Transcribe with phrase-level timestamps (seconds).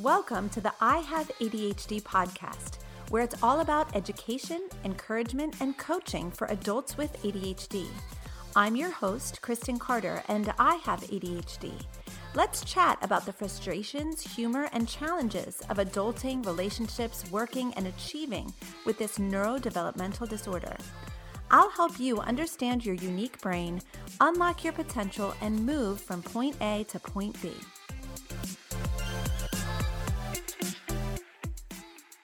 [0.00, 2.78] Welcome to the I Have ADHD podcast,
[3.10, 7.86] where it's all about education, encouragement, and coaching for adults with ADHD.
[8.56, 11.72] I'm your host, Kristen Carter, and I have ADHD.
[12.34, 18.52] Let's chat about the frustrations, humor, and challenges of adulting, relationships, working, and achieving
[18.84, 20.76] with this neurodevelopmental disorder.
[21.54, 23.80] I'll help you understand your unique brain,
[24.20, 27.52] unlock your potential, and move from point A to point B.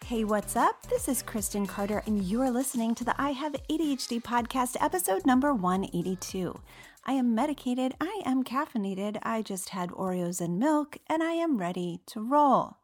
[0.05, 0.85] Hey, what's up?
[0.89, 5.25] This is Kristen Carter, and you are listening to the I Have ADHD podcast, episode
[5.25, 6.59] number 182.
[7.05, 11.59] I am medicated, I am caffeinated, I just had Oreos and milk, and I am
[11.59, 12.79] ready to roll.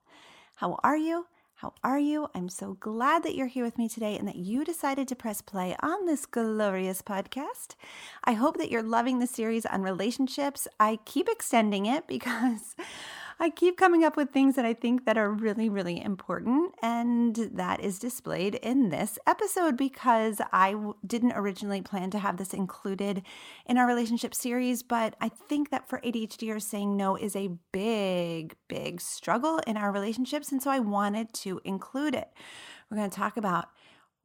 [0.55, 1.27] How are you?
[1.61, 2.29] How are you?
[2.35, 5.41] I'm so glad that you're here with me today and that you decided to press
[5.41, 7.77] play on this glorious podcast.
[8.25, 10.69] I hope that you're loving the series on relationships.
[10.79, 12.77] I keep extending it because
[13.39, 16.73] I keep coming up with things that I think that are really, really important.
[16.81, 22.39] And that is displayed in this episode because I w- didn't originally plan to have
[22.39, 23.23] this included
[23.67, 24.83] in our relationship series.
[24.83, 29.93] But I think that for ADHDers, saying no is a big, big struggle in our
[29.93, 30.51] relationships.
[30.51, 32.33] And so I wanted to include it.
[32.91, 33.67] We're going to talk about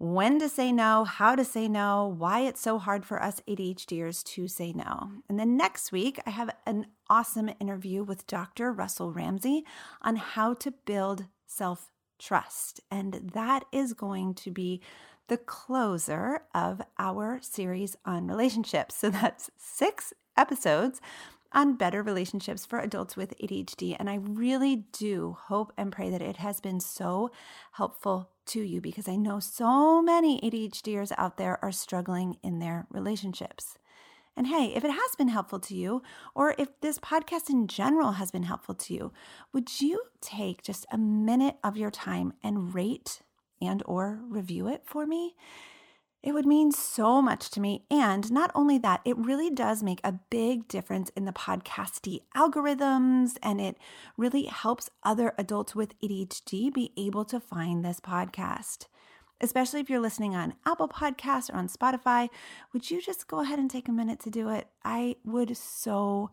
[0.01, 4.23] when to say no, how to say no, why it's so hard for us ADHDers
[4.23, 5.11] to say no.
[5.29, 8.71] And then next week, I have an awesome interview with Dr.
[8.71, 9.65] Russell Ramsay
[10.01, 12.79] on how to build self trust.
[12.89, 14.81] And that is going to be
[15.27, 18.95] the closer of our series on relationships.
[18.95, 21.01] So that's six episodes
[21.51, 23.97] on better relationships for adults with ADHD.
[23.99, 27.29] And I really do hope and pray that it has been so
[27.73, 32.87] helpful to you because I know so many ADHDers out there are struggling in their
[32.89, 33.77] relationships.
[34.35, 36.01] And hey, if it has been helpful to you,
[36.33, 39.11] or if this podcast in general has been helpful to you,
[39.53, 43.21] would you take just a minute of your time and rate
[43.61, 45.35] and or review it for me?
[46.23, 47.85] It would mean so much to me.
[47.89, 53.37] And not only that, it really does make a big difference in the podcasty algorithms
[53.41, 53.77] and it
[54.17, 58.85] really helps other adults with ADHD be able to find this podcast.
[59.41, 62.29] Especially if you're listening on Apple Podcasts or on Spotify,
[62.71, 64.67] would you just go ahead and take a minute to do it?
[64.85, 66.29] I would so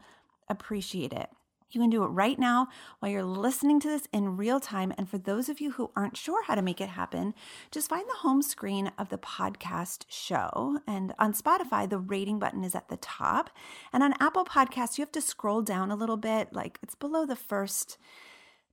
[0.49, 1.31] appreciate it.
[1.71, 4.93] You can do it right now while you're listening to this in real time.
[4.97, 7.35] And for those of you who aren't sure how to make it happen,
[7.71, 10.81] just find the home screen of the podcast show.
[10.87, 13.51] And on Spotify, the rating button is at the top.
[13.93, 17.27] And on Apple Podcasts, you have to scroll down a little bit, like it's below
[17.27, 17.99] the first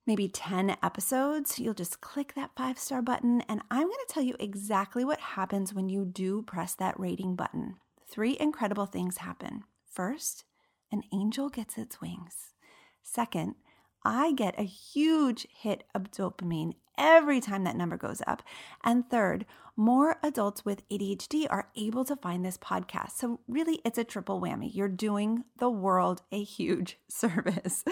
[0.06, 1.60] maybe 10 episodes.
[1.60, 3.42] You'll just click that five star button.
[3.42, 7.36] And I'm going to tell you exactly what happens when you do press that rating
[7.36, 7.78] button.
[8.08, 9.64] Three incredible things happen.
[9.92, 10.46] First,
[10.92, 12.54] an angel gets its wings.
[13.02, 13.56] Second,
[14.04, 18.44] I get a huge hit of dopamine every time that number goes up.
[18.84, 19.46] And third,
[19.76, 23.12] more adults with ADHD are able to find this podcast.
[23.12, 24.74] So, really, it's a triple whammy.
[24.74, 27.84] You're doing the world a huge service.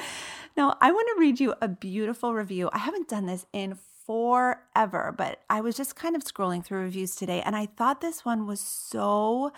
[0.56, 2.70] Now, I want to read you a beautiful review.
[2.72, 7.16] I haven't done this in forever, but I was just kind of scrolling through reviews
[7.16, 9.54] today and I thought this one was so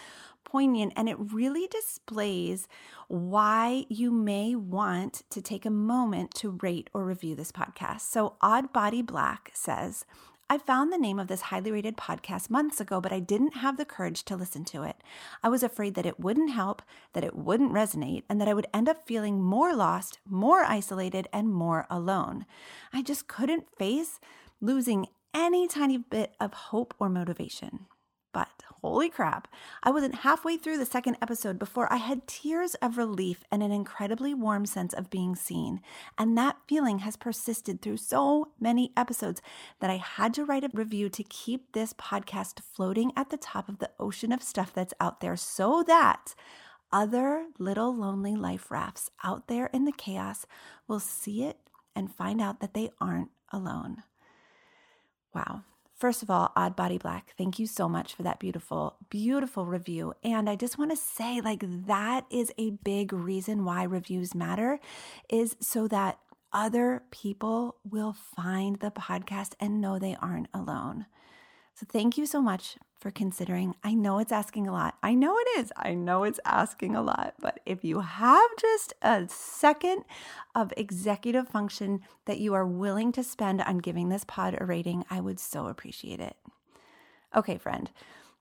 [0.45, 2.67] poignant and it really displays
[3.07, 8.01] why you may want to take a moment to rate or review this podcast.
[8.01, 10.05] So, Odd Body Black says,
[10.47, 13.77] I found the name of this highly rated podcast months ago, but I didn't have
[13.77, 14.97] the courage to listen to it.
[15.41, 16.83] I was afraid that it wouldn't help,
[17.13, 21.27] that it wouldn't resonate, and that I would end up feeling more lost, more isolated,
[21.33, 22.45] and more alone.
[22.93, 24.19] I just couldn't face
[24.61, 27.87] losing any tiny bit of hope or motivation.
[28.31, 29.47] But holy crap,
[29.81, 33.71] I wasn't halfway through the second episode before I had tears of relief and an
[33.71, 35.81] incredibly warm sense of being seen.
[36.17, 39.41] And that feeling has persisted through so many episodes
[39.79, 43.67] that I had to write a review to keep this podcast floating at the top
[43.67, 46.35] of the ocean of stuff that's out there so that
[46.91, 50.45] other little lonely life rafts out there in the chaos
[50.87, 51.57] will see it
[51.95, 54.03] and find out that they aren't alone.
[55.33, 55.63] Wow,
[55.95, 60.13] First of all, Odd Body Black, thank you so much for that beautiful, beautiful review.
[60.23, 64.79] And I just want to say, like, that is a big reason why reviews matter,
[65.29, 66.19] is so that
[66.51, 71.05] other people will find the podcast and know they aren't alone.
[71.75, 73.75] So thank you so much for considering.
[73.83, 74.97] I know it's asking a lot.
[75.03, 75.71] I know it is.
[75.77, 77.35] I know it's asking a lot.
[77.39, 80.05] But if you have just a second
[80.55, 85.05] of executive function that you are willing to spend on giving this pod a rating,
[85.07, 86.35] I would so appreciate it.
[87.35, 87.91] Okay, friend,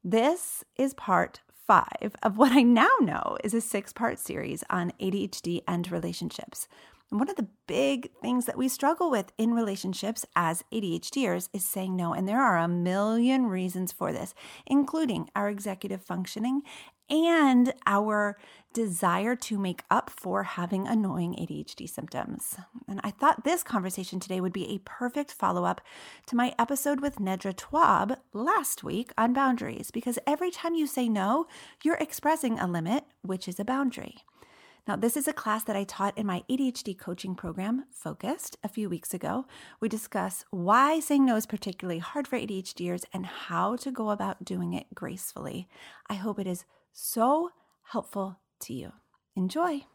[0.02, 4.93] this is part five of what I now know is a six part series on
[4.99, 6.69] ADHD and relationships.
[7.14, 11.64] And one of the big things that we struggle with in relationships as ADHDers is
[11.64, 12.12] saying no.
[12.12, 14.34] And there are a million reasons for this,
[14.66, 16.62] including our executive functioning
[17.08, 18.37] and our
[18.72, 22.56] desire to make up for having annoying ADHD symptoms.
[22.88, 25.82] And I thought this conversation today would be a perfect follow up
[26.26, 31.08] to my episode with Nedra Tawwab last week on boundaries, because every time you say
[31.08, 31.46] no,
[31.84, 34.16] you're expressing a limit, which is a boundary.
[34.87, 38.69] Now, this is a class that I taught in my ADHD coaching program, Focused, a
[38.69, 39.47] few weeks ago.
[39.81, 44.45] We discuss why saying no is particularly hard for ADHDers and how to go about
[44.45, 45.69] doing it gracefully.
[46.11, 47.49] I hope it is so
[47.85, 48.93] helpful to you.
[49.35, 49.87] Enjoy.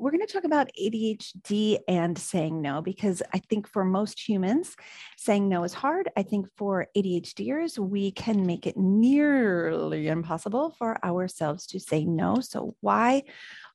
[0.00, 4.74] We're going to talk about ADHD and saying no because I think for most humans,
[5.18, 6.08] saying no is hard.
[6.16, 12.36] I think for ADHDers, we can make it nearly impossible for ourselves to say no.
[12.40, 13.24] So, why,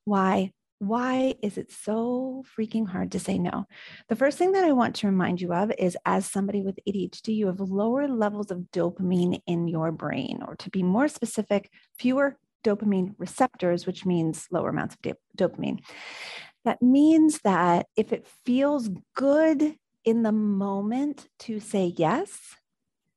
[0.06, 3.66] why, why is it so freaking hard to say no?
[4.08, 7.34] The first thing that I want to remind you of is as somebody with ADHD,
[7.34, 12.36] you have lower levels of dopamine in your brain, or to be more specific, fewer
[12.64, 15.80] dopamine receptors, which means lower amounts of dopamine.
[16.64, 22.38] That means that if it feels good in the moment to say yes,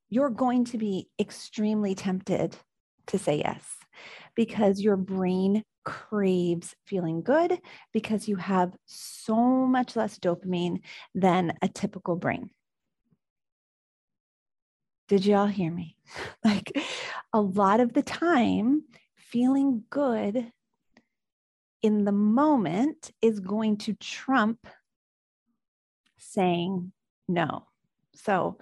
[0.10, 2.58] you're going to be extremely tempted
[3.08, 3.64] to say yes
[4.36, 7.60] because your brain craves feeling good
[7.94, 10.82] because you have so much less dopamine
[11.16, 12.50] than a typical brain.
[15.08, 15.96] Did y'all hear me?
[16.44, 16.72] like
[17.34, 18.84] a lot of the time,
[19.16, 20.52] feeling good
[21.82, 24.68] in the moment is going to trump
[26.18, 26.92] saying
[27.28, 27.68] no.
[28.16, 28.58] So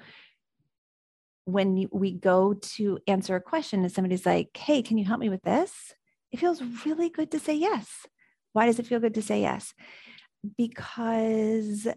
[1.45, 5.29] when we go to answer a question and somebody's like, hey, can you help me
[5.29, 5.93] with this?
[6.31, 8.06] It feels really good to say yes.
[8.53, 9.74] Why does it feel good to say yes?
[10.57, 11.88] Because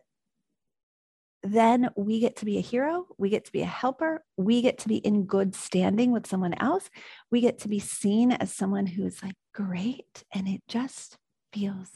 [1.42, 4.78] then we get to be a hero, we get to be a helper, we get
[4.78, 6.90] to be in good standing with someone else,
[7.30, 11.16] we get to be seen as someone who's like great, and it just
[11.52, 11.88] feels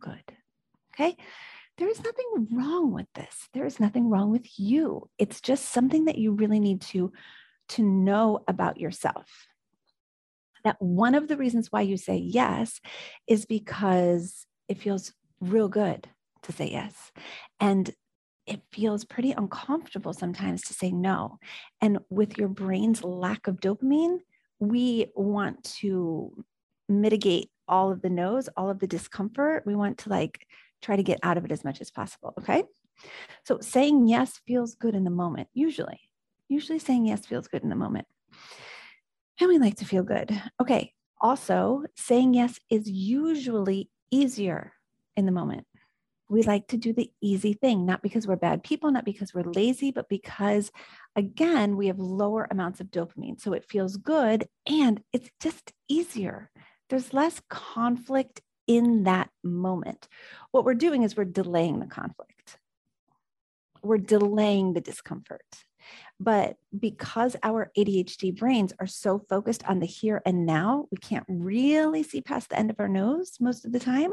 [0.00, 0.22] good.
[0.94, 1.16] Okay.
[1.76, 3.48] There is nothing wrong with this.
[3.54, 5.08] There is nothing wrong with you.
[5.16, 7.12] It's just something that you really need to
[7.70, 9.47] to know about yourself
[10.64, 12.80] that one of the reasons why you say yes
[13.26, 16.08] is because it feels real good
[16.42, 17.12] to say yes.
[17.60, 17.90] And
[18.46, 21.38] it feels pretty uncomfortable sometimes to say no.
[21.80, 24.18] And with your brain's lack of dopamine,
[24.58, 26.32] we want to
[26.88, 29.64] mitigate all of the no's, all of the discomfort.
[29.66, 30.46] We want to like
[30.80, 32.32] try to get out of it as much as possible.
[32.38, 32.64] Okay.
[33.44, 36.00] So saying yes feels good in the moment, usually.
[36.48, 38.06] Usually saying yes feels good in the moment
[39.40, 40.40] and we like to feel good.
[40.60, 40.92] Okay.
[41.20, 44.72] Also, saying yes is usually easier
[45.16, 45.66] in the moment.
[46.30, 49.50] We like to do the easy thing, not because we're bad people, not because we're
[49.50, 50.70] lazy, but because,
[51.16, 53.40] again, we have lower amounts of dopamine.
[53.40, 56.50] So it feels good and it's just easier.
[56.90, 60.06] There's less conflict in that moment.
[60.50, 62.58] What we're doing is we're delaying the conflict,
[63.82, 65.42] we're delaying the discomfort.
[66.20, 71.26] But because our ADHD brains are so focused on the here and now, we can't
[71.28, 74.12] really see past the end of our nose most of the time.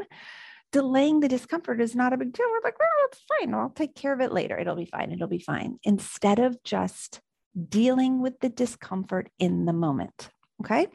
[0.72, 2.46] Delaying the discomfort is not a big deal.
[2.50, 3.54] We're like, oh, it's fine.
[3.54, 4.58] I'll take care of it later.
[4.58, 5.12] It'll be fine.
[5.12, 5.78] It'll be fine.
[5.84, 7.20] Instead of just
[7.68, 10.30] dealing with the discomfort in the moment.
[10.60, 10.88] Okay.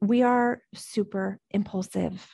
[0.00, 2.26] We are super impulsive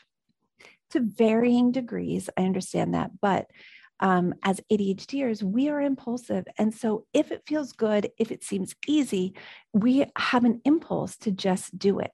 [0.90, 2.28] to varying degrees.
[2.36, 3.10] I understand that.
[3.20, 3.46] But
[4.00, 6.44] um, as ADHDers, we are impulsive.
[6.58, 9.34] And so if it feels good, if it seems easy,
[9.72, 12.10] we have an impulse to just do it.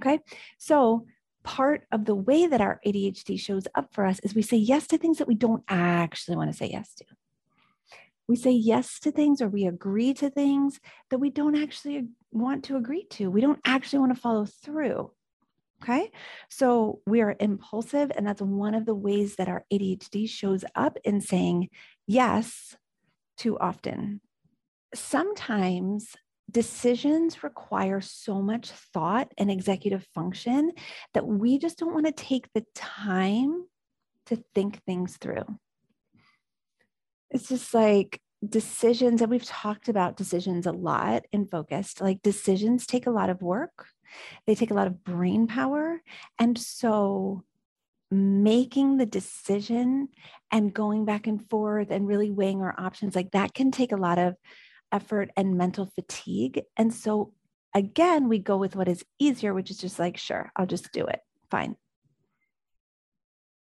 [0.00, 0.20] Okay.
[0.58, 1.06] So
[1.42, 4.86] part of the way that our ADHD shows up for us is we say yes
[4.88, 7.04] to things that we don't actually want to say yes to.
[8.26, 10.80] We say yes to things or we agree to things
[11.10, 13.30] that we don't actually want to agree to.
[13.30, 15.10] We don't actually want to follow through.
[15.84, 16.10] Okay.
[16.48, 20.96] So we are impulsive, and that's one of the ways that our ADHD shows up
[21.04, 21.68] in saying
[22.06, 22.74] yes
[23.36, 24.22] too often.
[24.94, 26.16] Sometimes
[26.50, 30.72] decisions require so much thought and executive function
[31.12, 33.66] that we just don't want to take the time
[34.26, 35.44] to think things through.
[37.30, 42.00] It's just like decisions, and we've talked about decisions a lot in Focused.
[42.00, 43.88] Like decisions take a lot of work
[44.46, 46.00] they take a lot of brain power.
[46.38, 47.42] And so
[48.10, 50.08] making the decision
[50.52, 53.96] and going back and forth and really weighing our options like that can take a
[53.96, 54.36] lot of
[54.92, 56.62] effort and mental fatigue.
[56.76, 57.32] And so
[57.74, 61.06] again, we go with what is easier, which is just like, sure, I'll just do
[61.06, 61.20] it.
[61.50, 61.76] Fine.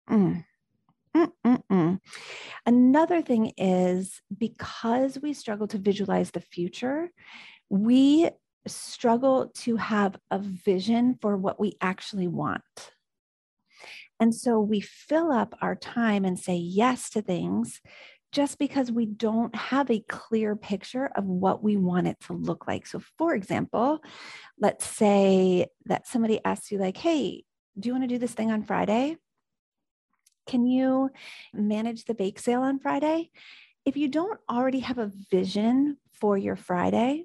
[0.08, 0.44] Mm.
[2.64, 7.10] Another thing is because we struggle to visualize the future,
[7.68, 8.30] we
[8.66, 12.62] struggle to have a vision for what we actually want.
[14.18, 17.80] And so we fill up our time and say yes to things
[18.32, 22.66] just because we don't have a clear picture of what we want it to look
[22.68, 22.86] like.
[22.86, 24.00] So, for example,
[24.58, 27.44] let's say that somebody asks you, like, hey,
[27.78, 29.16] do you want to do this thing on Friday?
[30.46, 31.10] Can you
[31.52, 33.30] manage the bake sale on Friday?
[33.84, 37.24] If you don't already have a vision for your Friday,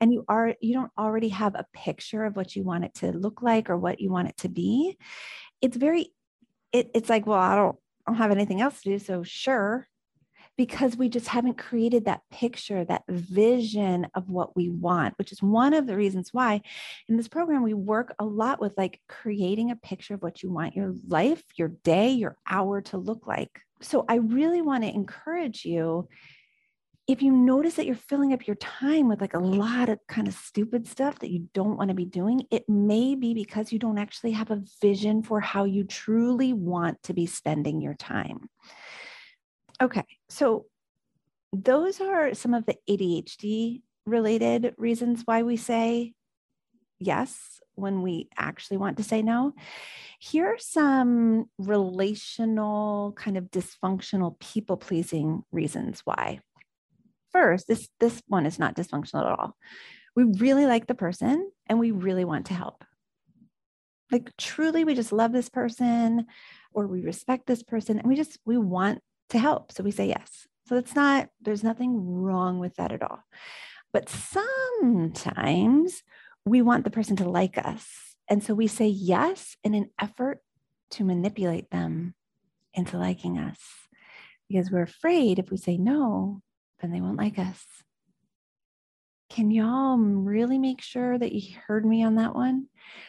[0.00, 3.12] and you are you don't already have a picture of what you want it to
[3.12, 4.96] look like or what you want it to be
[5.60, 6.08] it's very
[6.72, 7.76] it, it's like well i don't
[8.06, 8.98] I don't have anything else to do.
[8.98, 9.88] So, sure,
[10.56, 15.42] because we just haven't created that picture, that vision of what we want, which is
[15.42, 16.62] one of the reasons why
[17.08, 20.50] in this program we work a lot with like creating a picture of what you
[20.50, 23.60] want your life, your day, your hour to look like.
[23.82, 26.08] So, I really want to encourage you
[27.08, 30.26] if you notice that you're filling up your time with like a lot of kind
[30.26, 33.78] of stupid stuff that you don't want to be doing, it may be because you
[33.78, 38.48] don't actually have a vision for how you truly want to be spending your time.
[39.80, 40.66] Okay, so
[41.52, 46.12] those are some of the ADHD related reasons why we say
[46.98, 49.52] yes when we actually want to say no.
[50.18, 56.40] Here are some relational, kind of dysfunctional, people pleasing reasons why
[57.32, 59.56] first, this this one is not dysfunctional at all.
[60.14, 62.84] We really like the person and we really want to help.
[64.10, 66.26] Like truly we just love this person
[66.72, 69.72] or we respect this person and we just we want to help.
[69.72, 70.46] So we say yes.
[70.68, 73.22] So it's not there's nothing wrong with that at all.
[73.92, 76.02] But sometimes
[76.44, 77.86] we want the person to like us.
[78.28, 80.40] And so we say yes in an effort
[80.92, 82.14] to manipulate them
[82.74, 83.58] into liking us
[84.48, 86.42] because we're afraid if we say no,
[86.80, 87.64] then they won't like us.
[89.28, 92.68] Can y'all um, really make sure that you heard me on that one?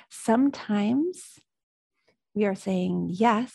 [0.10, 1.40] Sometimes
[2.34, 3.54] we are saying yes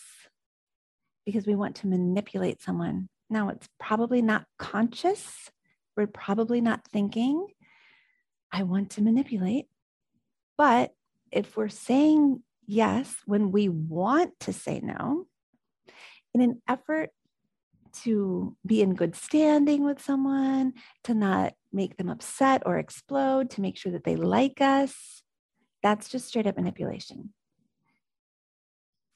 [1.25, 3.09] because we want to manipulate someone.
[3.29, 5.51] Now, it's probably not conscious.
[5.95, 7.47] We're probably not thinking,
[8.51, 9.65] I want to manipulate.
[10.57, 10.91] But
[11.31, 15.25] if we're saying yes when we want to say no,
[16.33, 17.11] in an effort
[18.01, 20.73] to be in good standing with someone,
[21.03, 25.23] to not make them upset or explode, to make sure that they like us.
[25.81, 27.33] That's just straight up manipulation.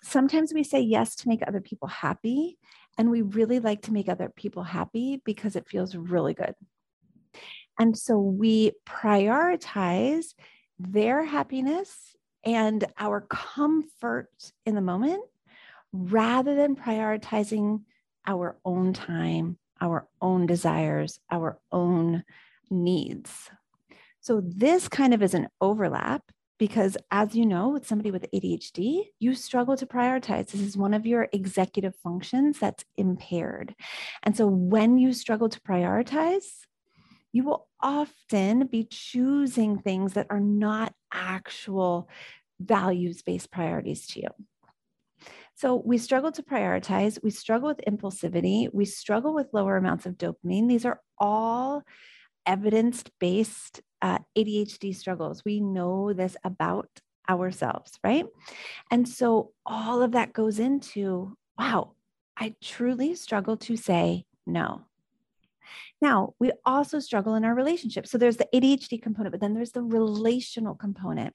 [0.04, 2.58] Sometimes we say yes to make other people happy,
[2.98, 6.54] and we really like to make other people happy because it feels really good.
[7.80, 10.34] And so we prioritize
[10.80, 14.30] their happiness and our comfort
[14.66, 15.24] in the moment
[15.92, 17.82] rather than prioritizing
[18.28, 22.24] our own time, our own desires, our own
[22.70, 23.50] needs.
[24.20, 26.24] So, this kind of is an overlap
[26.60, 30.52] because, as you know, with somebody with ADHD, you struggle to prioritize.
[30.52, 33.74] This is one of your executive functions that's impaired.
[34.24, 36.46] And so, when you struggle to prioritize,
[37.32, 42.10] you will often be choosing things that are not actual
[42.60, 44.30] values based priorities to you.
[45.58, 50.14] So we struggle to prioritize, we struggle with impulsivity, we struggle with lower amounts of
[50.14, 50.70] dopamine.
[50.70, 51.82] These are all
[52.46, 55.44] evidence based uh, ADHD struggles.
[55.44, 56.88] We know this about
[57.28, 58.26] ourselves, right?
[58.92, 61.94] And so all of that goes into wow,
[62.38, 64.84] I truly struggle to say no.
[66.00, 68.12] Now, we also struggle in our relationships.
[68.12, 71.34] So there's the ADHD component, but then there's the relational component.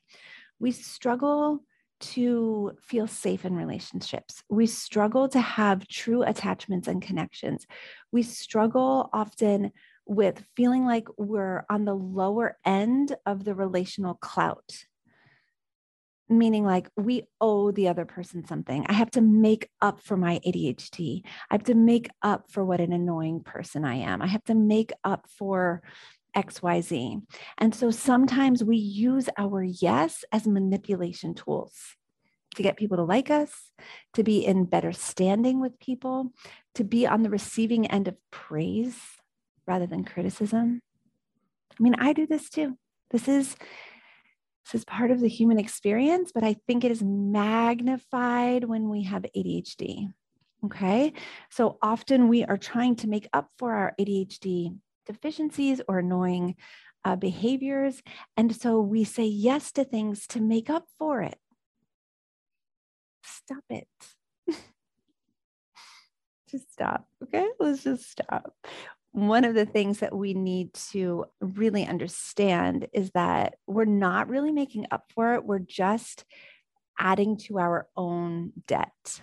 [0.60, 1.64] We struggle
[2.02, 4.42] to feel safe in relationships.
[4.48, 7.66] We struggle to have true attachments and connections.
[8.10, 9.72] We struggle often
[10.06, 14.84] with feeling like we're on the lower end of the relational clout,
[16.28, 18.84] meaning like we owe the other person something.
[18.88, 21.22] I have to make up for my ADHD.
[21.50, 24.22] I have to make up for what an annoying person I am.
[24.22, 25.82] I have to make up for
[26.36, 27.22] XYZ.
[27.58, 31.96] And so sometimes we use our yes as manipulation tools
[32.54, 33.70] to get people to like us,
[34.14, 36.32] to be in better standing with people,
[36.74, 38.98] to be on the receiving end of praise
[39.66, 40.80] rather than criticism.
[41.72, 42.76] I mean, I do this too.
[43.10, 43.56] This is
[44.64, 49.02] this is part of the human experience, but I think it is magnified when we
[49.04, 50.12] have ADHD.
[50.64, 51.12] Okay.
[51.50, 56.56] So often we are trying to make up for our ADHD deficiencies or annoying
[57.04, 58.02] uh, behaviors.
[58.36, 61.38] And so we say yes to things to make up for it.
[63.24, 63.88] stop it.
[66.50, 67.06] just stop.
[67.24, 67.48] Okay.
[67.58, 68.54] Let's just stop.
[69.12, 74.52] One of the things that we need to really understand is that we're not really
[74.52, 75.44] making up for it.
[75.44, 76.24] We're just
[76.98, 79.22] adding to our own debt.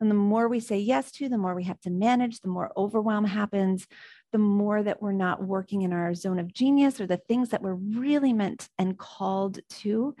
[0.00, 2.72] And the more we say yes to, the more we have to manage, the more
[2.76, 3.86] overwhelm happens,
[4.32, 7.62] the more that we're not working in our zone of genius or the things that
[7.62, 10.14] we're really meant and called to.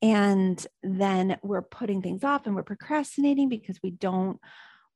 [0.00, 4.40] And then we're putting things off and we're procrastinating because we don't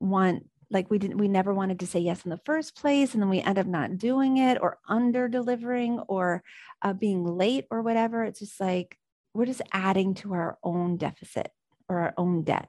[0.01, 3.23] want like we didn't we never wanted to say yes in the first place and
[3.23, 6.43] then we end up not doing it or under delivering or
[6.83, 8.25] uh, being late or whatever.
[8.25, 8.99] It's just like
[9.33, 11.51] we're just adding to our own deficit
[11.89, 12.69] or our own debt.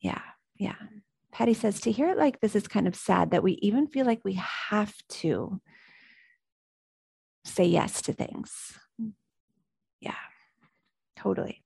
[0.00, 0.22] Yeah
[0.58, 0.74] yeah
[1.38, 4.04] patty says to hear it like this is kind of sad that we even feel
[4.04, 5.60] like we have to
[7.44, 8.76] say yes to things
[10.00, 10.14] yeah
[11.16, 11.62] totally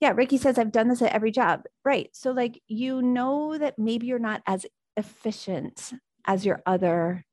[0.00, 1.62] yeah, Ricky says, I've done this at every job.
[1.84, 2.10] Right.
[2.12, 4.66] So, like, you know that maybe you're not as
[4.96, 5.92] efficient
[6.26, 7.24] as your other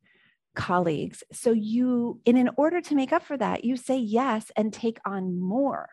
[0.56, 1.24] colleagues.
[1.34, 5.00] So, you, and in order to make up for that, you say yes and take
[5.06, 5.90] on more.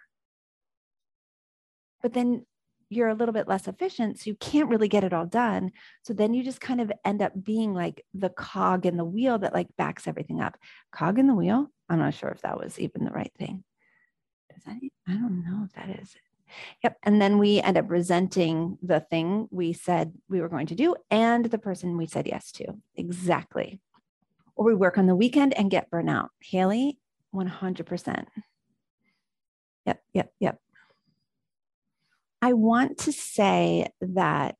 [2.02, 2.46] But then
[2.90, 4.18] you're a little bit less efficient.
[4.18, 5.72] So, you can't really get it all done.
[6.02, 9.38] So, then you just kind of end up being like the cog in the wheel
[9.38, 10.58] that like backs everything up.
[10.92, 11.70] Cog in the wheel?
[11.88, 13.64] I'm not sure if that was even the right thing.
[14.52, 14.76] Does that,
[15.08, 16.14] I don't know if that is
[16.82, 16.98] Yep.
[17.02, 20.96] And then we end up resenting the thing we said we were going to do
[21.10, 22.66] and the person we said yes to.
[22.96, 23.80] Exactly.
[24.56, 26.28] Or we work on the weekend and get burnout.
[26.40, 26.98] Haley,
[27.34, 28.26] 100%.
[29.86, 30.02] Yep.
[30.12, 30.32] Yep.
[30.40, 30.60] Yep.
[32.42, 34.56] I want to say that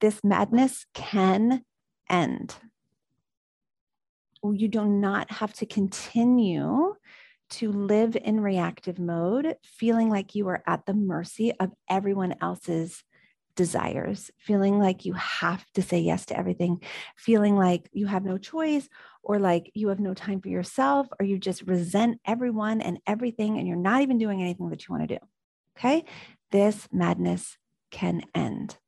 [0.00, 1.62] this madness can
[2.08, 2.54] end.
[4.42, 6.94] You do not have to continue
[7.50, 13.02] to live in reactive mode, feeling like you are at the mercy of everyone else's
[13.56, 16.82] desires, feeling like you have to say yes to everything,
[17.16, 18.88] feeling like you have no choice,
[19.22, 23.58] or like you have no time for yourself, or you just resent everyone and everything,
[23.58, 25.24] and you're not even doing anything that you want to do.
[25.78, 26.04] Okay.
[26.54, 27.58] This madness
[27.90, 28.78] can end.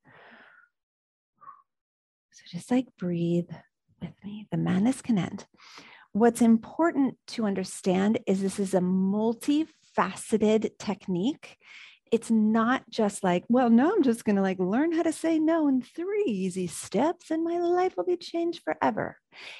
[2.31, 3.49] So just like breathe
[4.01, 4.47] with me.
[4.49, 5.45] The madness can end
[6.17, 11.57] what's important to understand is this is a multifaceted technique
[12.11, 15.37] it's not just like well no i'm just going to like learn how to say
[15.37, 19.17] no in three easy steps and my life will be changed forever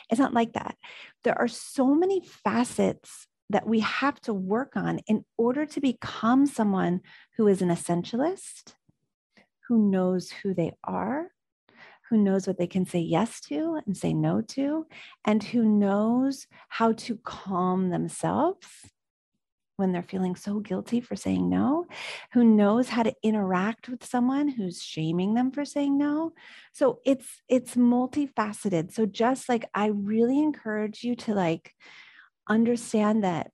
[0.09, 0.75] it's not like that
[1.23, 6.45] there are so many facets that we have to work on in order to become
[6.45, 7.01] someone
[7.37, 8.73] who is an essentialist
[9.67, 11.31] who knows who they are
[12.09, 14.85] who knows what they can say yes to and say no to,
[15.25, 18.67] and who knows how to calm themselves
[19.75, 21.85] when they're feeling so guilty for saying no,
[22.33, 26.31] who knows how to interact with someone who's shaming them for saying no.
[26.73, 28.91] So it's it's multifaceted.
[28.91, 31.73] So just like I really encourage you to like
[32.49, 33.51] understand that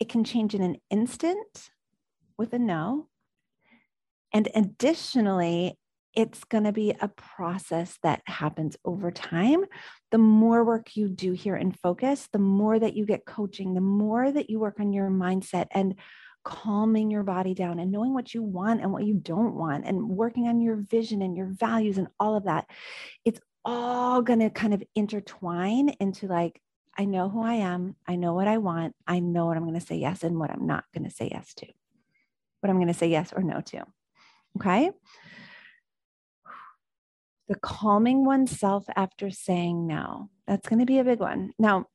[0.00, 1.70] it can change in an instant
[2.36, 3.08] with a no.
[4.32, 5.78] And additionally,
[6.14, 9.64] it's going to be a process that happens over time.
[10.10, 13.80] The more work you do here in focus, the more that you get coaching, the
[13.80, 15.94] more that you work on your mindset and
[16.44, 20.08] calming your body down and knowing what you want and what you don't want and
[20.08, 22.66] working on your vision and your values and all of that.
[23.24, 26.60] It's all going to kind of intertwine into like,
[26.96, 27.96] I know who I am.
[28.06, 28.94] I know what I want.
[29.06, 31.28] I know what I'm going to say yes and what I'm not going to say
[31.32, 31.66] yes to,
[32.60, 33.84] what I'm going to say yes or no to.
[34.58, 34.90] Okay
[37.52, 40.30] the calming oneself after saying no.
[40.46, 41.52] That's going to be a big one.
[41.58, 41.86] Now,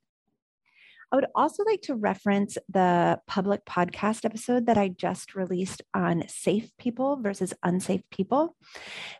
[1.11, 6.27] I would also like to reference the public podcast episode that I just released on
[6.27, 8.55] safe people versus unsafe people.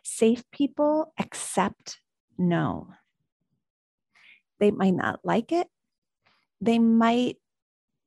[0.04, 1.98] Safe people accept
[2.36, 2.88] no.
[4.60, 5.68] They might not like it.
[6.60, 7.36] They might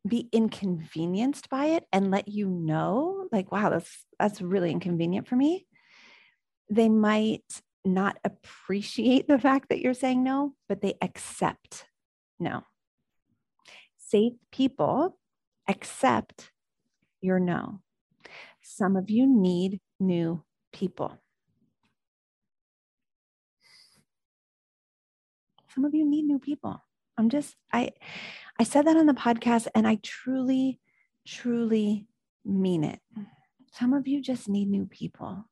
[0.07, 5.35] be inconvenienced by it and let you know like wow that's that's really inconvenient for
[5.35, 5.67] me
[6.71, 11.85] they might not appreciate the fact that you're saying no, but they accept
[12.39, 12.63] no.
[13.97, 15.17] Safe people
[15.67, 16.51] accept
[17.21, 17.81] your no.
[18.61, 21.17] Some of you need new people.
[25.73, 26.83] Some of you need new people.
[27.17, 27.91] I'm just I
[28.59, 30.79] I said that on the podcast and I truly
[31.27, 32.07] truly
[32.43, 32.99] mean it.
[33.73, 35.45] Some of you just need new people.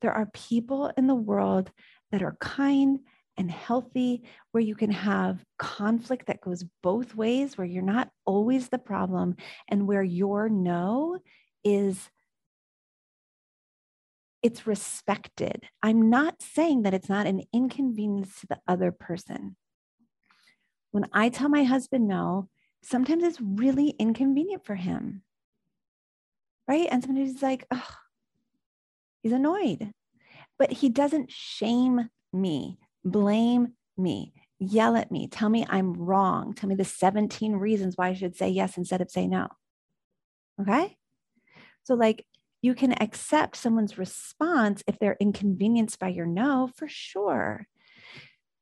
[0.00, 1.70] There are people in the world
[2.10, 3.00] that are kind
[3.36, 8.68] and healthy, where you can have conflict that goes both ways, where you're not always
[8.68, 9.36] the problem,
[9.68, 11.18] and where your no
[11.64, 12.10] is
[14.42, 15.64] it's respected.
[15.82, 19.56] I'm not saying that it's not an inconvenience to the other person.
[20.90, 22.48] When I tell my husband no,
[22.82, 25.22] sometimes it's really inconvenient for him.
[26.66, 26.88] Right.
[26.90, 27.88] And sometimes he's like, oh,
[29.22, 29.90] he's annoyed,
[30.58, 36.68] but he doesn't shame me, blame me, yell at me, tell me I'm wrong, tell
[36.68, 39.48] me the 17 reasons why I should say yes instead of say no.
[40.60, 40.96] Okay.
[41.82, 42.24] So, like,
[42.62, 47.66] you can accept someone's response if they're inconvenienced by your no, for sure.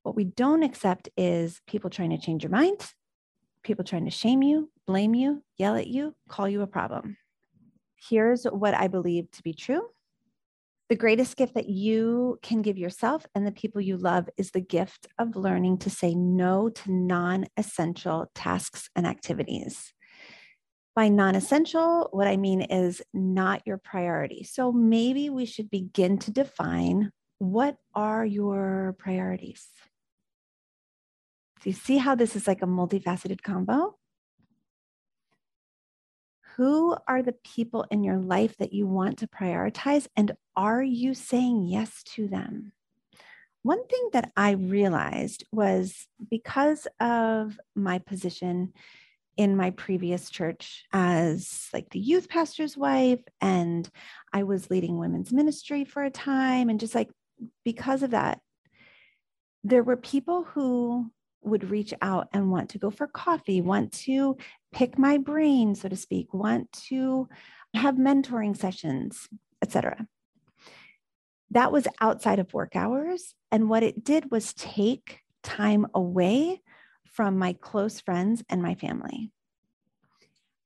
[0.08, 2.80] What we don't accept is people trying to change your mind,
[3.62, 7.18] people trying to shame you, blame you, yell at you, call you a problem.
[8.08, 9.86] Here's what I believe to be true
[10.88, 14.62] the greatest gift that you can give yourself and the people you love is the
[14.62, 19.92] gift of learning to say no to non essential tasks and activities.
[20.96, 24.42] By non essential, what I mean is not your priority.
[24.44, 29.68] So maybe we should begin to define what are your priorities?
[31.60, 33.96] Do you see how this is like a multifaceted combo?
[36.56, 40.06] Who are the people in your life that you want to prioritize?
[40.16, 42.72] And are you saying yes to them?
[43.62, 48.72] One thing that I realized was because of my position
[49.36, 53.88] in my previous church as like the youth pastor's wife and
[54.32, 57.08] I was leading women's ministry for a time and just like
[57.64, 58.40] because of that
[59.62, 61.10] there were people who
[61.42, 64.36] would reach out and want to go for coffee, want to
[64.72, 67.28] pick my brain, so to speak, want to
[67.74, 69.28] have mentoring sessions,
[69.62, 70.06] etc.
[71.50, 73.34] That was outside of work hours.
[73.50, 76.60] And what it did was take time away
[77.12, 79.30] from my close friends and my family.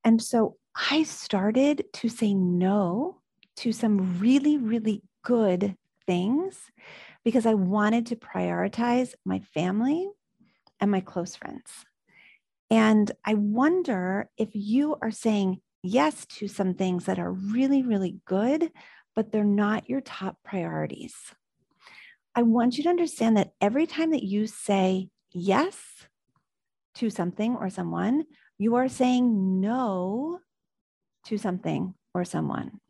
[0.05, 0.57] And so
[0.91, 3.21] I started to say no
[3.57, 6.59] to some really, really good things
[7.25, 10.11] because I wanted to prioritize my family
[10.83, 11.71] and my close friends.
[12.69, 18.19] And I wonder if you are saying yes to some things that are really, really
[18.27, 18.71] good,
[19.15, 21.15] but they're not your top priorities.
[22.35, 25.79] I want you to understand that every time that you say yes
[26.97, 28.25] to something or someone,
[28.59, 30.41] you are saying no
[31.27, 32.81] to something or someone.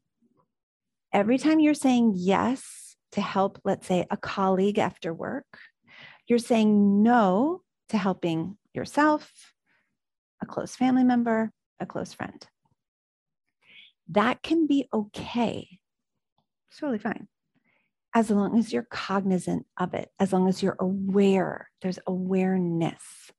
[1.12, 5.58] Every time you're saying yes to help, let's say, a colleague after work,
[6.26, 7.60] you're saying no
[7.92, 9.52] to helping yourself,
[10.42, 12.46] a close family member, a close friend.
[14.08, 15.68] That can be okay.
[16.70, 17.28] It's totally fine.
[18.14, 23.30] As long as you're cognizant of it, as long as you're aware, there's awareness.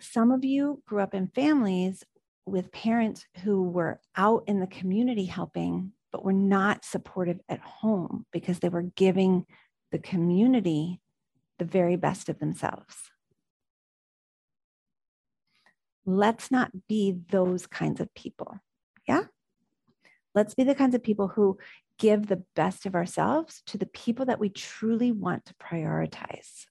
[0.00, 2.04] Some of you grew up in families
[2.46, 8.26] with parents who were out in the community helping, but were not supportive at home
[8.32, 9.46] because they were giving
[9.92, 11.00] the community
[11.58, 12.96] the very best of themselves.
[16.04, 18.58] Let's not be those kinds of people.
[19.08, 19.24] Yeah.
[20.34, 21.58] Let's be the kinds of people who
[21.98, 26.66] give the best of ourselves to the people that we truly want to prioritize.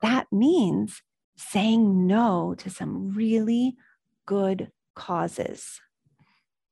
[0.00, 1.02] That means
[1.36, 3.76] saying no to some really
[4.26, 5.80] good causes.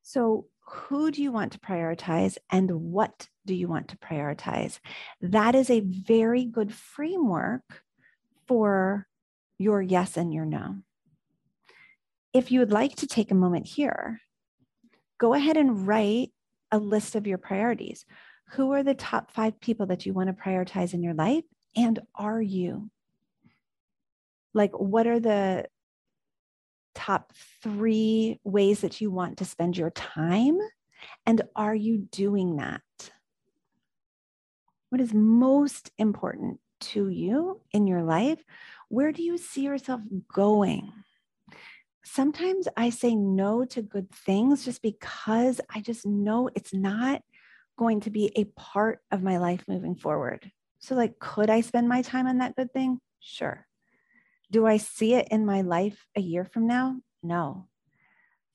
[0.02, 4.78] So, who do you want to prioritize and what do you want to prioritize?
[5.20, 7.82] That is a very good framework
[8.46, 9.06] for
[9.58, 10.76] your yes and your no.
[12.32, 14.20] If you would like to take a moment here,
[15.18, 16.32] go ahead and write
[16.70, 18.04] a list of your priorities.
[18.52, 21.44] Who are the top five people that you want to prioritize in your life?
[21.76, 22.90] And are you?
[24.54, 25.66] Like, what are the
[26.98, 27.32] top
[27.62, 30.58] three ways that you want to spend your time?
[31.24, 32.82] And are you doing that?
[34.90, 38.42] What is most important to you in your life?
[38.88, 40.00] Where do you see yourself
[40.32, 40.92] going?
[42.04, 47.22] Sometimes I say no to good things just because I just know it's not
[47.76, 50.50] going to be a part of my life moving forward.
[50.80, 52.98] So, like, could I spend my time on that good thing?
[53.20, 53.67] Sure.
[54.50, 56.96] Do I see it in my life a year from now?
[57.22, 57.68] No.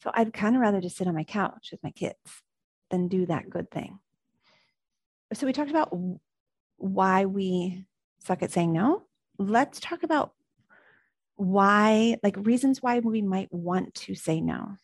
[0.01, 2.17] So I'd kind of rather just sit on my couch with my kids
[2.89, 3.99] than do that good thing.
[5.33, 5.95] So we talked about
[6.77, 7.85] why we
[8.19, 9.03] suck at saying no.
[9.37, 10.33] Let's talk about
[11.35, 14.75] why, like reasons why we might want to say no.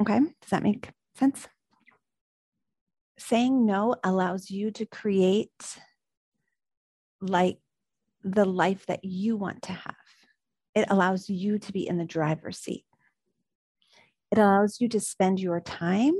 [0.00, 1.48] Okay, does that make sense?
[3.18, 5.78] Saying no allows you to create
[7.20, 7.58] like
[8.34, 9.94] the life that you want to have.
[10.74, 12.84] It allows you to be in the driver's seat.
[14.30, 16.14] It allows you to spend your time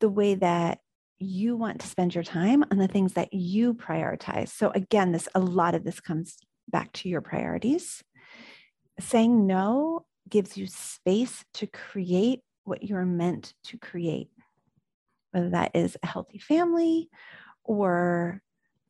[0.00, 0.78] the way that
[1.18, 4.50] you want to spend your time on the things that you prioritize.
[4.50, 6.36] So again, this a lot of this comes
[6.68, 8.02] back to your priorities.
[9.00, 14.28] Saying no gives you space to create what you're meant to create,
[15.32, 17.08] whether that is a healthy family
[17.64, 18.42] or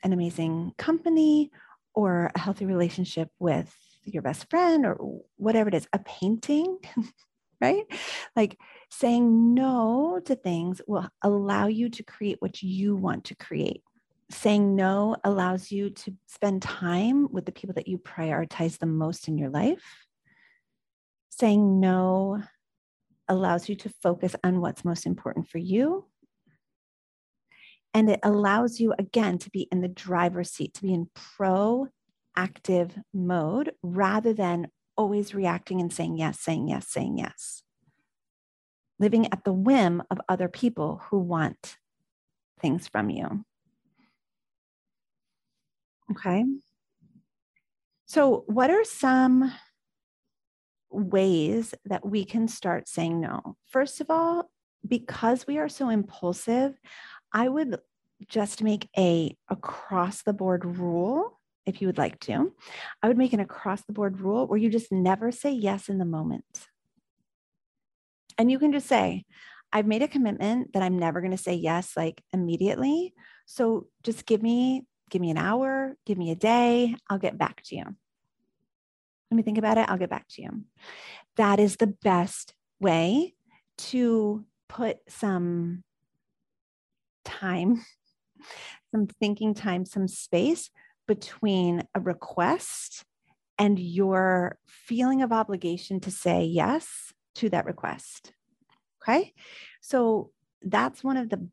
[0.02, 1.50] an amazing company
[1.98, 6.78] or a healthy relationship with your best friend or whatever it is, a painting,
[7.61, 7.87] right?
[8.37, 8.56] Like
[8.88, 13.82] saying no to things will allow you to create what you want to create.
[14.30, 19.26] Saying no allows you to spend time with the people that you prioritize the most
[19.26, 20.06] in your life.
[21.30, 22.40] Saying no
[23.26, 26.04] allows you to focus on what's most important for you.
[27.94, 33.03] And it allows you, again, to be in the driver's seat, to be in proactive
[33.12, 37.62] mode rather than always reacting and saying yes, saying yes, saying yes.
[38.98, 41.77] Living at the whim of other people who want
[42.61, 43.44] things from you.
[46.11, 46.44] Okay.
[48.07, 49.53] So, what are some
[50.90, 53.57] ways that we can start saying no.
[53.66, 54.51] First of all,
[54.87, 56.79] because we are so impulsive,
[57.32, 57.78] I would
[58.26, 62.52] just make a across the board rule if you would like to.
[63.02, 65.98] I would make an across the board rule where you just never say yes in
[65.98, 66.66] the moment.
[68.38, 69.24] And you can just say,
[69.72, 73.12] I've made a commitment that I'm never going to say yes like immediately.
[73.46, 77.62] So just give me give me an hour, give me a day, I'll get back
[77.64, 77.84] to you.
[79.30, 79.88] Let me think about it.
[79.88, 80.64] I'll get back to you.
[81.36, 83.34] That is the best way
[83.78, 85.82] to put some
[87.28, 87.84] time,
[88.90, 90.70] some thinking time, some space
[91.06, 93.04] between a request
[93.58, 98.32] and your feeling of obligation to say yes to that request.
[99.02, 99.32] Okay.
[99.80, 100.30] So
[100.62, 101.48] that's one of the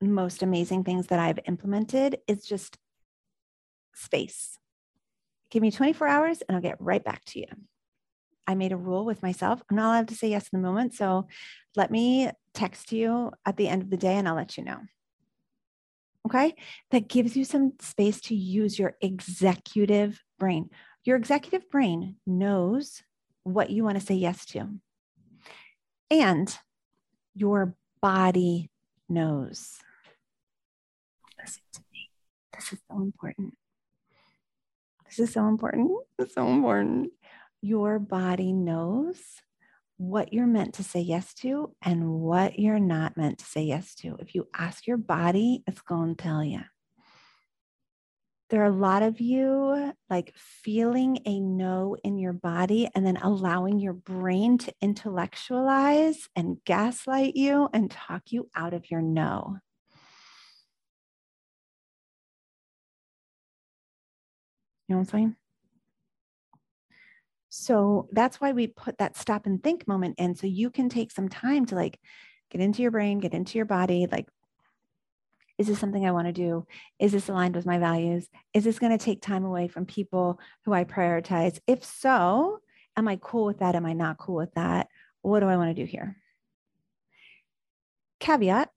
[0.00, 2.76] most amazing things that I've implemented is just
[3.94, 4.58] space.
[5.50, 7.46] Give me 24 hours and I'll get right back to you.
[8.46, 9.62] I made a rule with myself.
[9.70, 10.94] I'm not allowed to say yes in the moment.
[10.94, 11.26] So
[11.74, 14.78] let me text you at the end of the day and I'll let you know.
[16.26, 16.54] Okay.
[16.90, 20.70] That gives you some space to use your executive brain.
[21.04, 23.02] Your executive brain knows
[23.44, 24.68] what you want to say yes to.
[26.10, 26.56] And
[27.34, 28.70] your body
[29.08, 29.78] knows.
[31.40, 32.10] Listen to me.
[32.54, 33.54] This is so important.
[35.04, 35.92] This is so important.
[36.18, 37.12] It's so important.
[37.62, 39.20] Your body knows
[39.98, 43.94] what you're meant to say yes to and what you're not meant to say yes
[43.96, 44.16] to.
[44.20, 46.60] If you ask your body, it's going to tell you.
[48.48, 53.16] There are a lot of you like feeling a no in your body and then
[53.16, 59.58] allowing your brain to intellectualize and gaslight you and talk you out of your no.
[64.88, 65.36] You know what I'm saying?
[67.56, 71.10] So that's why we put that stop and think moment in so you can take
[71.10, 71.98] some time to like
[72.50, 74.06] get into your brain, get into your body.
[74.10, 74.28] Like,
[75.56, 76.66] is this something I want to do?
[76.98, 78.28] Is this aligned with my values?
[78.52, 81.58] Is this going to take time away from people who I prioritize?
[81.66, 82.58] If so,
[82.94, 83.74] am I cool with that?
[83.74, 84.88] Am I not cool with that?
[85.22, 86.16] What do I want to do here?
[88.20, 88.70] Caveat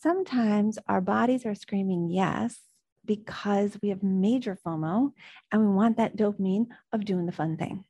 [0.00, 2.58] sometimes our bodies are screaming yes
[3.04, 5.12] because we have major FOMO
[5.50, 7.84] and we want that dopamine of doing the fun thing.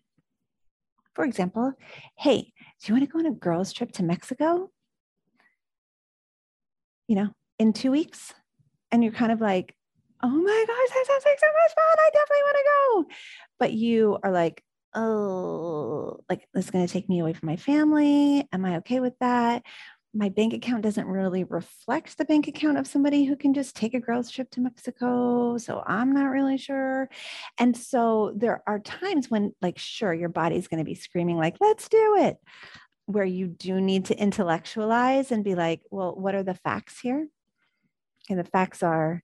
[1.14, 1.75] For example,
[2.16, 4.70] hey, do you want to go on a girls' trip to Mexico?
[7.07, 8.33] You know, in two weeks?
[8.90, 9.75] And you're kind of like,
[10.22, 11.96] oh my gosh, that sounds like so much fun.
[11.98, 13.16] I definitely want to go.
[13.59, 14.62] But you are like,
[14.94, 18.46] oh, like this is going to take me away from my family.
[18.53, 19.62] Am I okay with that?
[20.14, 23.94] My bank account doesn't really reflect the bank account of somebody who can just take
[23.94, 25.57] a girls trip to Mexico.
[25.57, 27.09] So I'm not really sure.
[27.59, 31.57] And so there are times when, like, sure, your body's going to be screaming, like,
[31.61, 32.37] let's do it,
[33.07, 37.27] where you do need to intellectualize and be like, well, what are the facts here?
[38.29, 39.22] And the facts are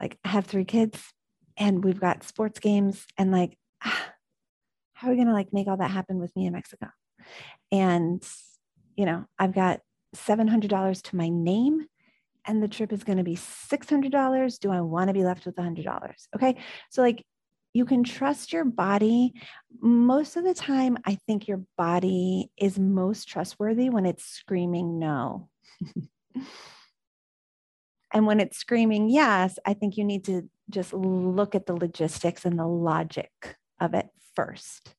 [0.00, 1.00] like, I have three kids
[1.56, 5.76] and we've got sports games and like, how are we going to like make all
[5.76, 6.88] that happen with me in Mexico?
[7.70, 8.22] And,
[8.96, 9.80] you know, I've got
[10.14, 11.86] $700 to my name
[12.46, 14.58] and the trip is going to be $600.
[14.58, 16.12] Do I want to be left with $100?
[16.36, 16.56] Okay.
[16.90, 17.24] So, like,
[17.72, 19.34] you can trust your body.
[19.80, 25.48] Most of the time, I think your body is most trustworthy when it's screaming no.
[28.12, 32.44] and when it's screaming yes, I think you need to just look at the logistics
[32.44, 34.94] and the logic of it first.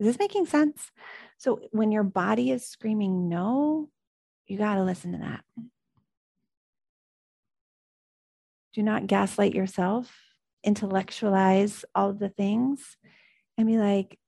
[0.00, 0.90] Is this making sense?
[1.36, 3.90] So when your body is screaming no,
[4.46, 5.44] you got to listen to that.
[8.74, 10.12] Do not gaslight yourself,
[10.62, 12.96] intellectualize all of the things,
[13.56, 14.18] and be like,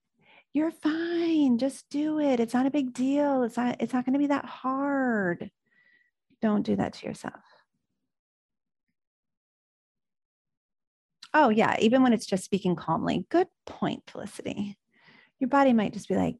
[0.52, 1.58] you're fine.
[1.58, 2.40] Just do it.
[2.40, 3.42] It's not a big deal.
[3.42, 5.50] It's not, it's not going to be that hard.
[6.40, 7.34] Don't do that to yourself.
[11.34, 11.76] Oh, yeah.
[11.80, 13.26] Even when it's just speaking calmly.
[13.28, 14.78] Good point, Felicity.
[15.38, 16.36] Your body might just be like,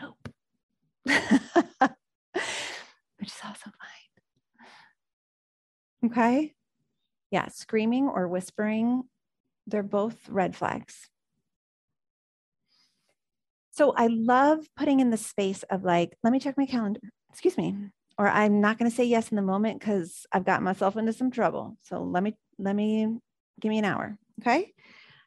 [0.00, 0.30] nope.
[3.28, 3.70] Which is also
[6.00, 6.10] fine.
[6.10, 6.54] Okay.
[7.30, 7.48] Yeah.
[7.48, 9.02] Screaming or whispering,
[9.66, 11.10] they're both red flags.
[13.70, 17.00] So I love putting in the space of like, let me check my calendar.
[17.28, 17.76] Excuse me.
[18.16, 21.12] Or I'm not going to say yes in the moment because I've got myself into
[21.12, 21.76] some trouble.
[21.82, 23.18] So let me, let me
[23.60, 24.16] give me an hour.
[24.40, 24.72] Okay.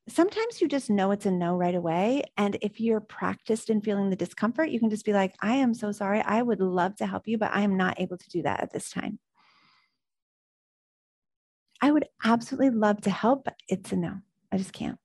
[0.10, 2.24] Sometimes you just know it's a no right away.
[2.36, 5.74] And if you're practiced in feeling the discomfort, you can just be like, I am
[5.74, 6.22] so sorry.
[6.22, 8.74] I would love to help you, but I am not able to do that at
[8.74, 9.20] this time.
[11.82, 14.18] I would absolutely love to help, but it's a no.
[14.52, 15.00] I just can't.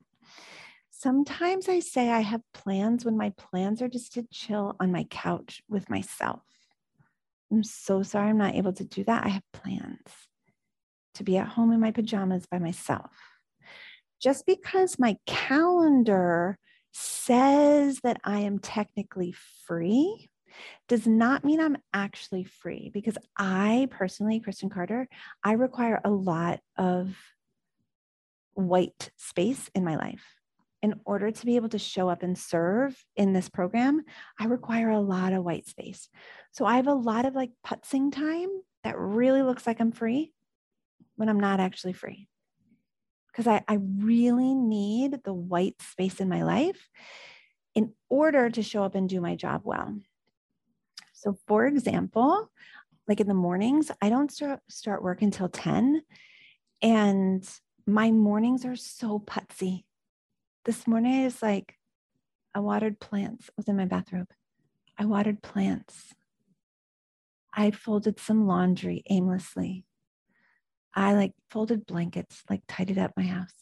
[0.90, 5.04] Sometimes I say I have plans when my plans are just to chill on my
[5.04, 6.40] couch with myself.
[7.52, 9.24] I'm so sorry I'm not able to do that.
[9.24, 10.11] I have plans
[11.14, 13.11] to be at home in my pajamas by myself
[14.20, 16.59] just because my calendar
[16.92, 19.35] says that I am technically
[19.66, 20.31] free
[20.88, 25.07] does not mean I'm actually free because I personally, Kristen Carder,
[25.44, 27.14] I require a lot of
[28.55, 30.24] white space in my life.
[30.83, 34.02] In order to be able to show up and serve in this program,
[34.38, 36.09] I require a lot of white space.
[36.52, 38.48] So I have a lot of like putzing time
[38.85, 40.33] that really looks like I'm free
[41.16, 42.29] when I'm not actually free
[43.37, 46.88] because I, I really need the white space in my life
[47.75, 49.94] in order to show up and do my job well.
[51.12, 52.51] So, for example,
[53.07, 56.01] like in the mornings, I don't start, start work until 10.
[56.81, 57.46] And
[57.87, 59.85] my mornings are so putsy.
[60.64, 61.75] This morning is like
[62.55, 64.31] I watered plants within my bathrobe.
[64.96, 66.14] I watered plants.
[67.53, 69.86] I folded some laundry aimlessly.
[70.96, 73.52] I like folded blankets, like tidied up my house.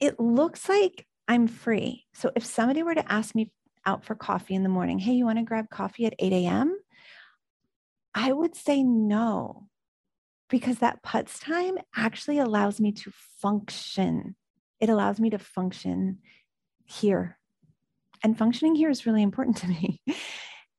[0.00, 2.06] It looks like I'm free.
[2.12, 3.52] So if somebody were to ask me
[3.86, 6.76] out for coffee in the morning, hey, you want to grab coffee at 8 a.m.?
[8.14, 9.68] I would say no,
[10.50, 14.34] because that putz time actually allows me to function.
[14.80, 16.18] It allows me to function
[16.84, 17.38] here.
[18.24, 20.00] And functioning here is really important to me.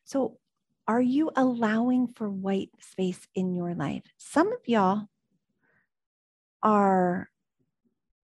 [0.06, 0.39] So
[0.90, 4.02] are you allowing for white space in your life?
[4.18, 5.04] Some of y'all
[6.64, 7.30] are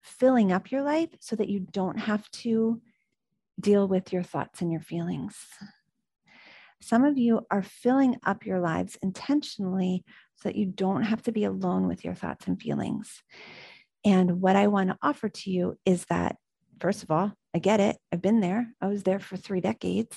[0.01, 2.81] filling up your life so that you don't have to
[3.59, 5.35] deal with your thoughts and your feelings.
[6.81, 11.33] Some of you are filling up your lives intentionally so that you don't have to
[11.33, 13.23] be alone with your thoughts and feelings.
[14.05, 16.37] And what I want to offer to you is that,
[16.79, 17.97] first of all, I get it.
[18.13, 18.67] I've been there.
[18.79, 20.15] I was there for three decades.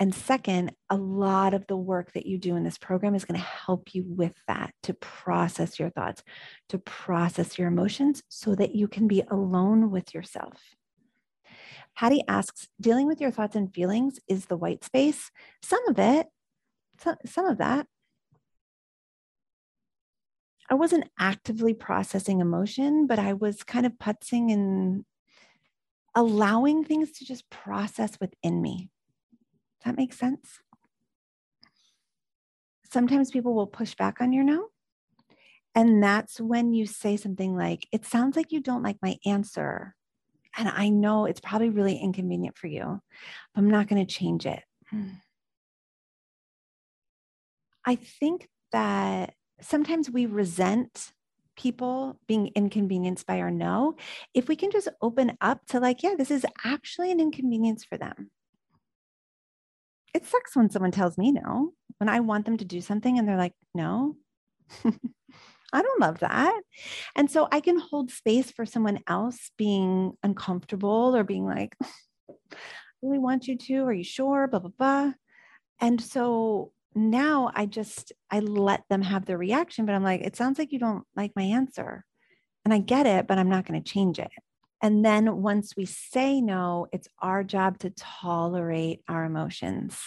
[0.00, 3.38] And second, a lot of the work that you do in this program is going
[3.38, 6.22] to help you with that to process your thoughts,
[6.68, 10.60] to process your emotions so that you can be alone with yourself.
[11.96, 15.32] Patty asks, dealing with your thoughts and feelings is the white space.
[15.62, 16.28] Some of it,
[17.26, 17.86] some of that.
[20.70, 25.04] I wasn't actively processing emotion, but I was kind of putzing and
[26.14, 28.90] allowing things to just process within me
[29.84, 30.60] that make sense?
[32.90, 34.68] Sometimes people will push back on your no.
[35.74, 39.94] And that's when you say something like, It sounds like you don't like my answer.
[40.56, 43.00] And I know it's probably really inconvenient for you,
[43.54, 44.62] but I'm not going to change it.
[47.84, 51.12] I think that sometimes we resent
[51.56, 53.96] people being inconvenienced by our no.
[54.34, 57.98] If we can just open up to, like, yeah, this is actually an inconvenience for
[57.98, 58.30] them
[60.14, 63.28] it sucks when someone tells me no, when I want them to do something and
[63.28, 64.16] they're like, no.
[65.72, 66.60] I don't love that.
[67.14, 72.34] And so I can hold space for someone else being uncomfortable or being like, I
[73.02, 73.84] really want you to.
[73.84, 74.48] Are you sure?
[74.48, 75.12] Blah, blah, blah.
[75.80, 80.36] And so now I just, I let them have their reaction, but I'm like, it
[80.36, 82.04] sounds like you don't like my answer.
[82.64, 84.30] And I get it, but I'm not going to change it.
[84.80, 89.98] And then once we say no, it's our job to tolerate our emotions.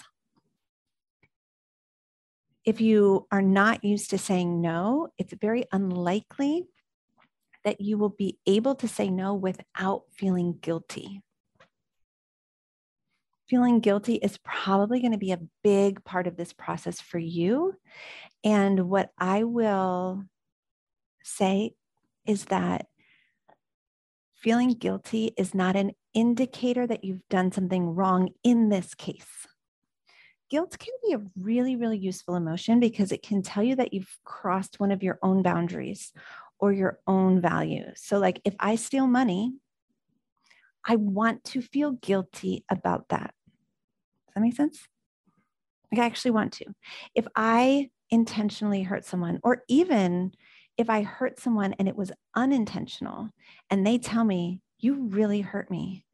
[2.63, 6.67] If you are not used to saying no, it's very unlikely
[7.63, 11.21] that you will be able to say no without feeling guilty.
[13.51, 17.75] feeling guilty is probably going to be a big part of this process for you.
[18.45, 20.23] And what I will
[21.21, 21.75] say
[22.25, 22.85] is that
[24.41, 29.47] feeling guilty is not an indicator that you've done something wrong in this case.
[30.49, 34.17] Guilt can be a really, really useful emotion because it can tell you that you've
[34.25, 36.11] crossed one of your own boundaries
[36.59, 38.01] or your own values.
[38.03, 39.53] So, like if I steal money,
[40.83, 43.33] I want to feel guilty about that.
[44.27, 44.87] Does that make sense?
[45.91, 46.65] Like, I actually want to.
[47.15, 50.33] If I intentionally hurt someone, or even
[50.77, 53.29] if I hurt someone and it was unintentional,
[53.69, 56.05] and they tell me, you really hurt me,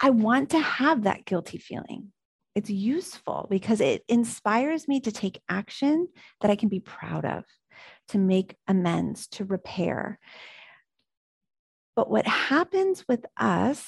[0.00, 2.12] I want to have that guilty feeling.
[2.54, 6.08] It's useful because it inspires me to take action
[6.40, 7.44] that I can be proud of,
[8.08, 10.18] to make amends, to repair.
[11.96, 13.84] But what happens with us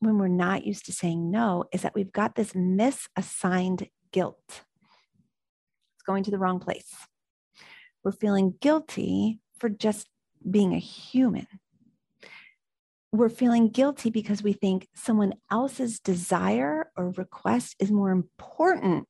[0.00, 4.38] when we're not used to saying no is that we've got this misassigned guilt.
[4.48, 6.94] It's going to the wrong place.
[8.04, 10.08] We're feeling guilty for just
[10.48, 11.46] being a human.
[13.12, 19.08] We're feeling guilty because we think someone else's desire or request is more important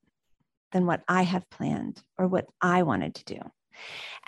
[0.73, 3.41] than what I have planned or what I wanted to do.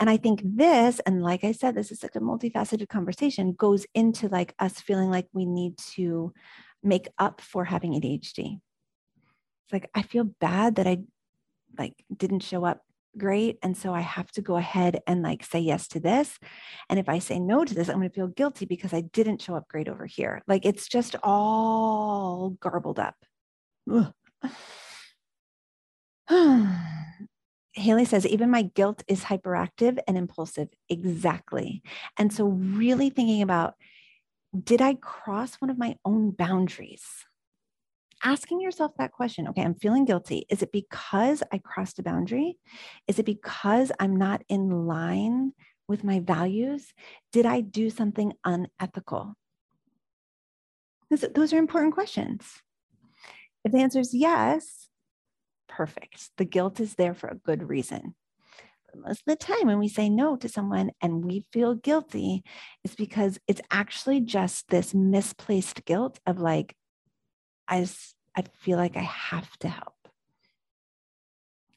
[0.00, 3.86] And I think this, and like I said, this is such a multifaceted conversation, goes
[3.94, 6.32] into like us feeling like we need to
[6.82, 8.60] make up for having ADHD.
[9.64, 10.98] It's like I feel bad that I
[11.78, 12.85] like didn't show up
[13.18, 16.38] great and so I have to go ahead and like say yes to this
[16.88, 19.42] and if I say no to this I'm going to feel guilty because I didn't
[19.42, 20.42] show up great over here.
[20.46, 23.14] Like it's just all garbled up.
[27.76, 30.68] Haley says, even my guilt is hyperactive and impulsive.
[30.88, 31.82] Exactly.
[32.18, 33.74] And so, really thinking about
[34.64, 37.04] did I cross one of my own boundaries?
[38.26, 40.46] Asking yourself that question okay, I'm feeling guilty.
[40.50, 42.58] Is it because I crossed a boundary?
[43.06, 45.52] Is it because I'm not in line
[45.86, 46.92] with my values?
[47.32, 49.34] Did I do something unethical?
[51.08, 52.44] Those are important questions.
[53.64, 54.88] If the answer is yes,
[55.68, 56.30] perfect.
[56.36, 58.16] The guilt is there for a good reason.
[58.92, 62.42] Most of the time, when we say no to someone and we feel guilty,
[62.82, 66.74] it's because it's actually just this misplaced guilt of like,
[67.68, 67.86] I,
[68.36, 69.94] I feel like I have to help.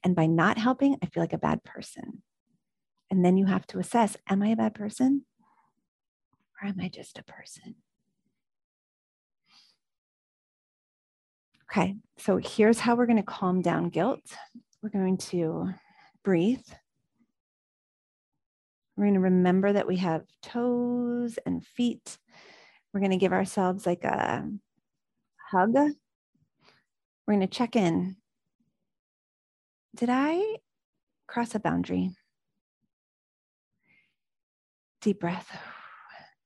[0.04, 2.22] And by not helping, I feel like a bad person.
[3.10, 5.26] And then you have to assess Am I a bad person?
[6.62, 7.76] Or am I just a person?
[11.72, 14.36] Okay, so here's how we're going to calm down guilt.
[14.82, 15.70] We're going to
[16.24, 16.66] breathe.
[18.98, 22.18] We're going to remember that we have toes and feet.
[22.92, 24.50] We're going to give ourselves like a
[25.52, 25.76] hug.
[27.30, 28.16] We're going to check in.
[29.96, 30.56] Did I
[31.28, 32.10] cross a boundary?
[35.02, 35.56] Deep breath.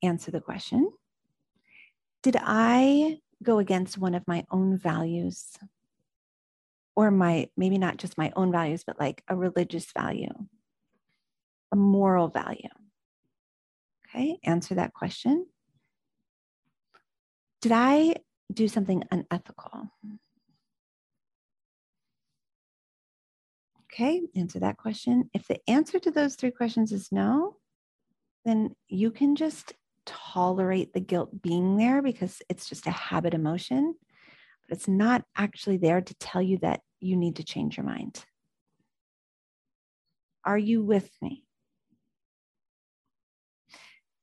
[0.01, 0.91] Answer the question.
[2.21, 5.57] Did I go against one of my own values
[6.97, 10.33] or my maybe not just my own values but like a religious value
[11.71, 12.69] a moral value
[14.07, 15.45] okay answer that question
[17.61, 18.13] did i
[18.53, 19.89] do something unethical
[23.93, 27.55] okay answer that question if the answer to those three questions is no
[28.45, 29.73] then you can just
[30.05, 33.95] tolerate the guilt being there because it's just a habit emotion,
[34.67, 38.23] but it's not actually there to tell you that you need to change your mind.
[40.45, 41.45] Are you with me?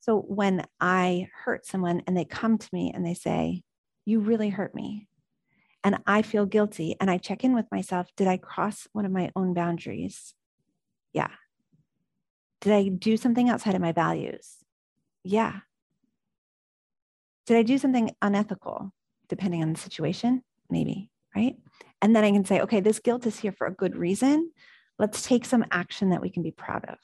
[0.00, 3.62] So when I hurt someone and they come to me and they say,
[4.04, 5.08] You really hurt me,
[5.82, 9.12] and I feel guilty, and I check in with myself, Did I cross one of
[9.12, 10.34] my own boundaries?
[11.12, 11.30] Yeah.
[12.60, 14.56] Did I do something outside of my values?
[15.24, 15.60] Yeah.
[17.46, 18.92] Did I do something unethical?
[19.28, 21.56] Depending on the situation, maybe, right?
[22.02, 24.50] And then I can say, okay, this guilt is here for a good reason.
[24.98, 26.98] Let's take some action that we can be proud of.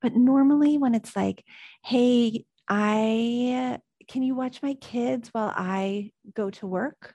[0.00, 1.44] But normally, when it's like,
[1.84, 3.78] hey, I
[4.10, 7.14] can you watch my kids while I go to work?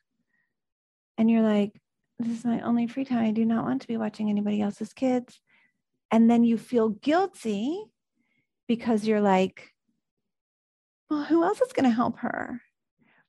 [1.17, 1.73] And you're like,
[2.19, 3.25] this is my only free time.
[3.25, 5.41] I do not want to be watching anybody else's kids.
[6.09, 7.83] And then you feel guilty
[8.67, 9.73] because you're like,
[11.09, 12.61] well, who else is going to help her?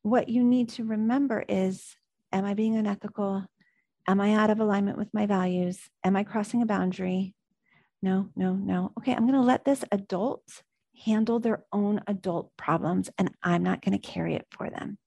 [0.02, 1.96] What you need to remember is
[2.32, 3.46] Am I being unethical?
[4.06, 5.80] Am I out of alignment with my values?
[6.04, 7.34] Am I crossing a boundary?
[8.02, 8.92] No, no, no.
[8.98, 10.62] Okay, I'm going to let this adult
[11.04, 14.98] handle their own adult problems and I'm not going to carry it for them.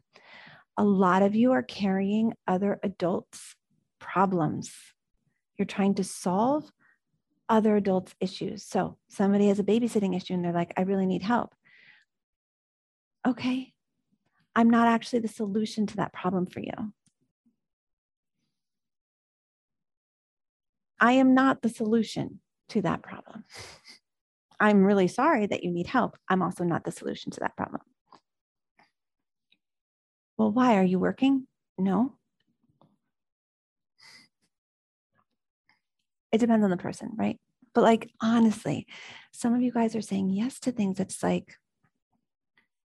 [0.78, 3.56] A lot of you are carrying other adults'
[4.00, 4.72] problems.
[5.58, 6.72] You're trying to solve
[7.50, 8.64] other adults' issues.
[8.64, 11.54] So somebody has a babysitting issue and they're like, I really need help.
[13.28, 13.74] Okay,
[14.56, 16.94] I'm not actually the solution to that problem for you.
[21.00, 23.44] I am not the solution to that problem.
[24.60, 26.18] I'm really sorry that you need help.
[26.28, 27.82] I'm also not the solution to that problem.
[30.38, 30.78] Well, why?
[30.78, 31.48] Are you working?
[31.78, 32.16] No.
[36.32, 37.38] It depends on the person, right?
[37.74, 38.88] But like, honestly,
[39.32, 41.56] some of you guys are saying yes to things that's like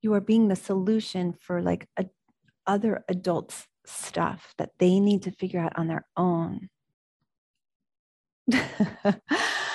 [0.02, 2.06] you are being the solution for like a,
[2.66, 6.70] other adults' stuff that they need to figure out on their own.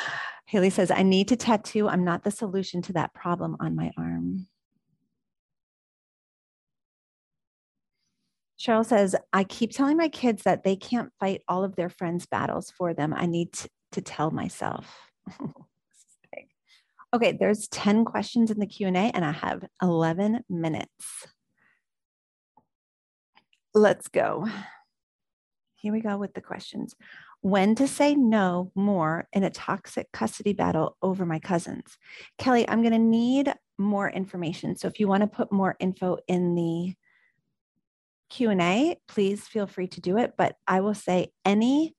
[0.52, 1.88] Haley says, I need to tattoo.
[1.88, 4.48] I'm not the solution to that problem on my arm.
[8.60, 12.26] Cheryl says, I keep telling my kids that they can't fight all of their friends'
[12.26, 13.14] battles for them.
[13.16, 14.94] I need to, to tell myself.
[17.14, 21.28] okay, there's 10 questions in the Q&A and I have 11 minutes.
[23.72, 24.46] Let's go.
[25.76, 26.94] Here we go with the questions
[27.42, 31.98] when to say no more in a toxic custody battle over my cousins.
[32.38, 34.76] Kelly, I'm going to need more information.
[34.76, 36.94] So if you want to put more info in the
[38.30, 41.96] Q&A, please feel free to do it, but I will say any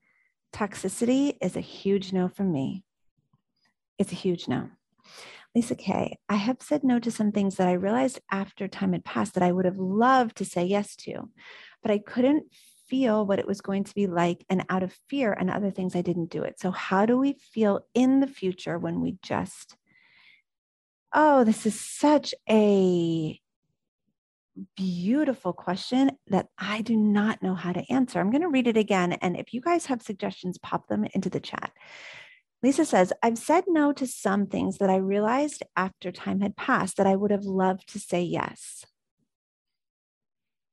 [0.53, 2.85] toxicity is a huge no from me.
[3.99, 4.69] It's a huge no.
[5.53, 9.05] Lisa K, I have said no to some things that I realized after time had
[9.05, 11.29] passed that I would have loved to say yes to,
[11.83, 12.45] but I couldn't
[12.87, 14.45] feel what it was going to be like.
[14.49, 16.59] And out of fear and other things, I didn't do it.
[16.59, 19.75] So, how do we feel in the future when we just,
[21.13, 23.39] oh, this is such a
[24.75, 28.19] beautiful question that I do not know how to answer.
[28.19, 29.13] I'm going to read it again.
[29.13, 31.71] And if you guys have suggestions, pop them into the chat.
[32.61, 36.97] Lisa says, I've said no to some things that I realized after time had passed
[36.97, 38.85] that I would have loved to say yes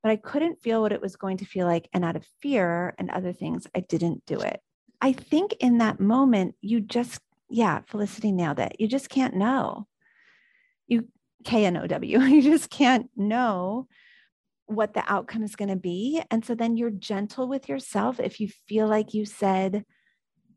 [0.03, 1.89] but I couldn't feel what it was going to feel like.
[1.93, 4.61] And out of fear and other things, I didn't do it.
[5.01, 8.77] I think in that moment, you just, yeah, Felicity nailed it.
[8.79, 9.87] You just can't know.
[10.87, 11.09] You,
[11.45, 13.89] K N O W, you just can't know
[14.67, 16.23] what the outcome is going to be.
[16.31, 19.85] And so then you're gentle with yourself if you feel like you said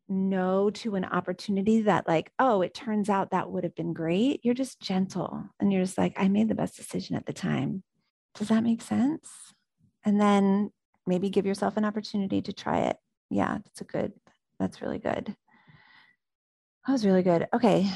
[0.08, 4.42] no to an opportunity that, like, oh, it turns out that would have been great.
[4.44, 7.84] You're just gentle and you're just like, I made the best decision at the time.
[8.36, 9.30] Does that make sense?
[10.06, 10.72] And then
[11.06, 12.98] maybe give yourself an opportunity to try it.
[13.30, 14.14] Yeah, that's a good,
[14.60, 15.36] that's really good.
[16.86, 17.48] That was really good.
[17.54, 17.90] Okay.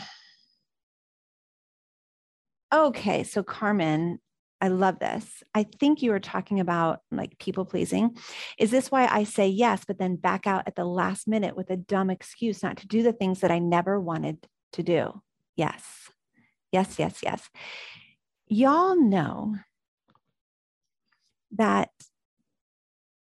[2.73, 3.23] Okay.
[3.23, 4.19] So, Carmen,
[4.59, 5.43] I love this.
[5.53, 8.17] I think you were talking about like people pleasing.
[8.57, 11.69] Is this why I say yes, but then back out at the last minute with
[11.69, 15.21] a dumb excuse not to do the things that I never wanted to do?
[15.55, 15.83] Yes.
[16.71, 17.49] Yes, yes, yes.
[18.47, 19.55] Y'all know
[21.51, 21.89] that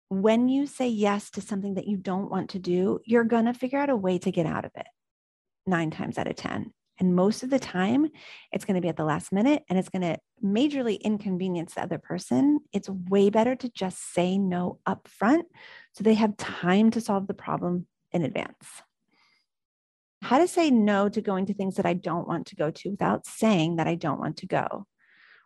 [0.09, 3.53] when you say yes to something that you don't want to do, you're going to
[3.53, 4.87] figure out a way to get out of it
[5.65, 6.73] nine times out of 10.
[6.99, 8.07] And most of the time,
[8.51, 11.81] it's going to be at the last minute and it's going to majorly inconvenience the
[11.81, 12.59] other person.
[12.73, 15.45] It's way better to just say no up front
[15.93, 18.81] so they have time to solve the problem in advance.
[20.23, 22.89] How to say no to going to things that I don't want to go to
[22.89, 24.87] without saying that I don't want to go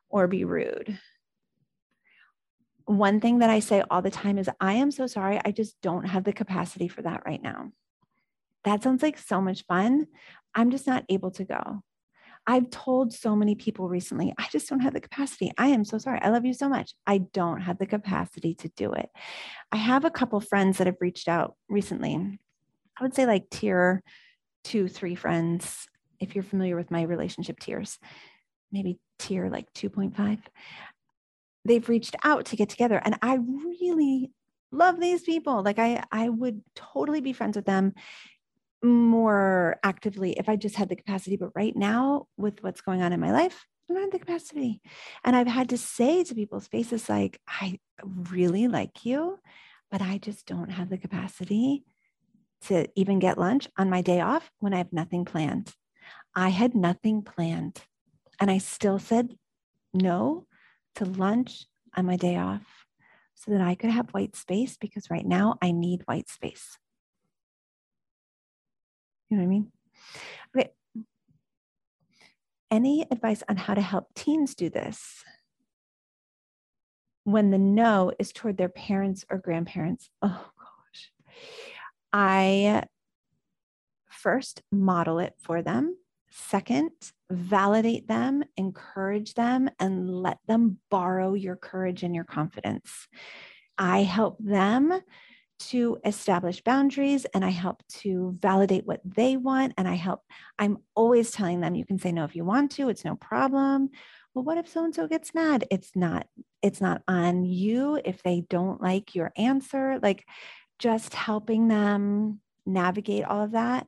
[0.09, 0.97] or be rude
[2.97, 5.39] one thing that I say all the time is, I am so sorry.
[5.43, 7.71] I just don't have the capacity for that right now.
[8.63, 10.07] That sounds like so much fun.
[10.53, 11.81] I'm just not able to go.
[12.47, 15.51] I've told so many people recently, I just don't have the capacity.
[15.57, 16.19] I am so sorry.
[16.21, 16.95] I love you so much.
[17.05, 19.09] I don't have the capacity to do it.
[19.71, 22.15] I have a couple friends that have reached out recently.
[22.99, 24.01] I would say like tier
[24.63, 25.87] two, three friends,
[26.19, 27.99] if you're familiar with my relationship tiers,
[28.71, 30.39] maybe tier like 2.5
[31.65, 34.31] they've reached out to get together and i really
[34.71, 35.63] love these people.
[35.63, 37.93] Like i i would totally be friends with them
[38.83, 43.13] more actively if i just had the capacity but right now with what's going on
[43.13, 44.81] in my life i don't have the capacity.
[45.23, 49.39] And i've had to say to people's faces like i really like you
[49.91, 51.83] but i just don't have the capacity
[52.67, 55.73] to even get lunch on my day off when i have nothing planned.
[56.33, 57.81] I had nothing planned
[58.39, 59.35] and i still said
[59.93, 60.47] no
[60.95, 61.65] to lunch
[61.95, 62.85] on my day off
[63.35, 66.77] so that I could have white space because right now I need white space.
[69.29, 69.71] You know what I mean?
[70.55, 70.69] Okay.
[72.69, 75.23] Any advice on how to help teens do this?
[77.23, 80.09] when the no is toward their parents or grandparents.
[80.21, 81.11] Oh gosh.
[82.11, 82.83] I
[84.09, 85.97] first model it for them.
[86.29, 86.91] Second,
[87.31, 93.07] validate them, encourage them, and let them borrow your courage and your confidence.
[93.77, 95.01] I help them
[95.59, 99.73] to establish boundaries and I help to validate what they want.
[99.77, 100.21] And I help,
[100.57, 103.89] I'm always telling them you can say no if you want to, it's no problem.
[104.33, 105.65] Well, what if so and so gets mad?
[105.69, 106.25] It's not,
[106.61, 109.99] it's not on you if they don't like your answer.
[110.01, 110.25] Like
[110.79, 113.87] just helping them navigate all of that.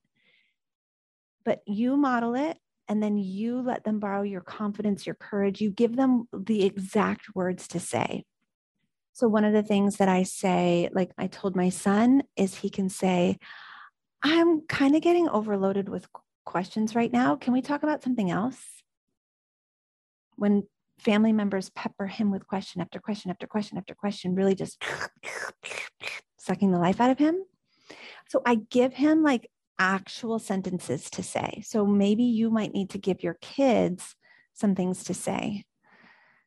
[1.46, 2.58] But you model it
[2.88, 5.62] and then you let them borrow your confidence, your courage.
[5.62, 8.26] You give them the exact words to say.
[9.14, 12.70] So, one of the things that I say, like I told my son, is he
[12.70, 13.38] can say,
[14.24, 16.08] I'm kind of getting overloaded with
[16.46, 17.36] questions right now.
[17.36, 18.62] Can we talk about something else?
[20.36, 20.64] When
[21.00, 24.82] family members pepper him with question after question after question after question, really just
[26.40, 27.44] sucking the life out of him.
[28.30, 29.50] So I give him like
[29.80, 31.62] actual sentences to say.
[31.66, 34.16] So maybe you might need to give your kids
[34.54, 35.66] some things to say.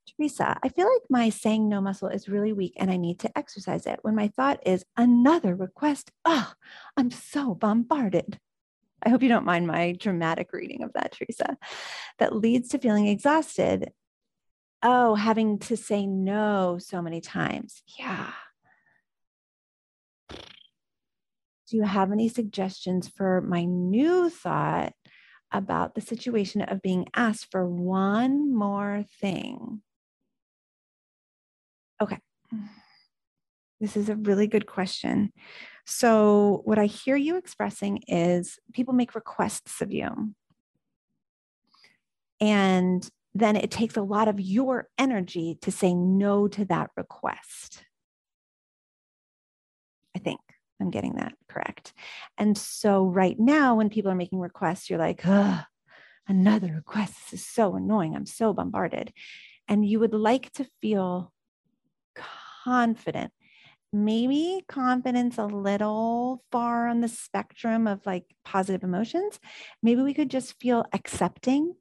[0.06, 3.38] Teresa, I feel like my saying no muscle is really weak and I need to
[3.38, 3.98] exercise it.
[4.02, 6.52] When my thought is another request, oh,
[6.96, 8.38] I'm so bombarded.
[9.02, 11.56] I hope you don't mind my dramatic reading of that, Teresa.
[12.18, 13.92] That leads to feeling exhausted.
[14.82, 17.82] Oh, having to say no so many times.
[17.98, 18.32] Yeah.
[21.68, 24.92] Do you have any suggestions for my new thought
[25.52, 29.82] about the situation of being asked for one more thing?
[32.00, 32.18] Okay.
[33.80, 35.32] This is a really good question.
[35.84, 40.34] So, what I hear you expressing is people make requests of you.
[42.40, 47.85] And then it takes a lot of your energy to say no to that request.
[50.80, 51.92] I'm getting that correct.
[52.36, 55.24] And so, right now, when people are making requests, you're like,
[56.28, 57.14] another request.
[57.30, 58.14] This is so annoying.
[58.14, 59.12] I'm so bombarded.
[59.68, 61.32] And you would like to feel
[62.14, 63.32] confident.
[63.92, 69.38] Maybe confidence a little far on the spectrum of like positive emotions.
[69.82, 71.74] Maybe we could just feel accepting.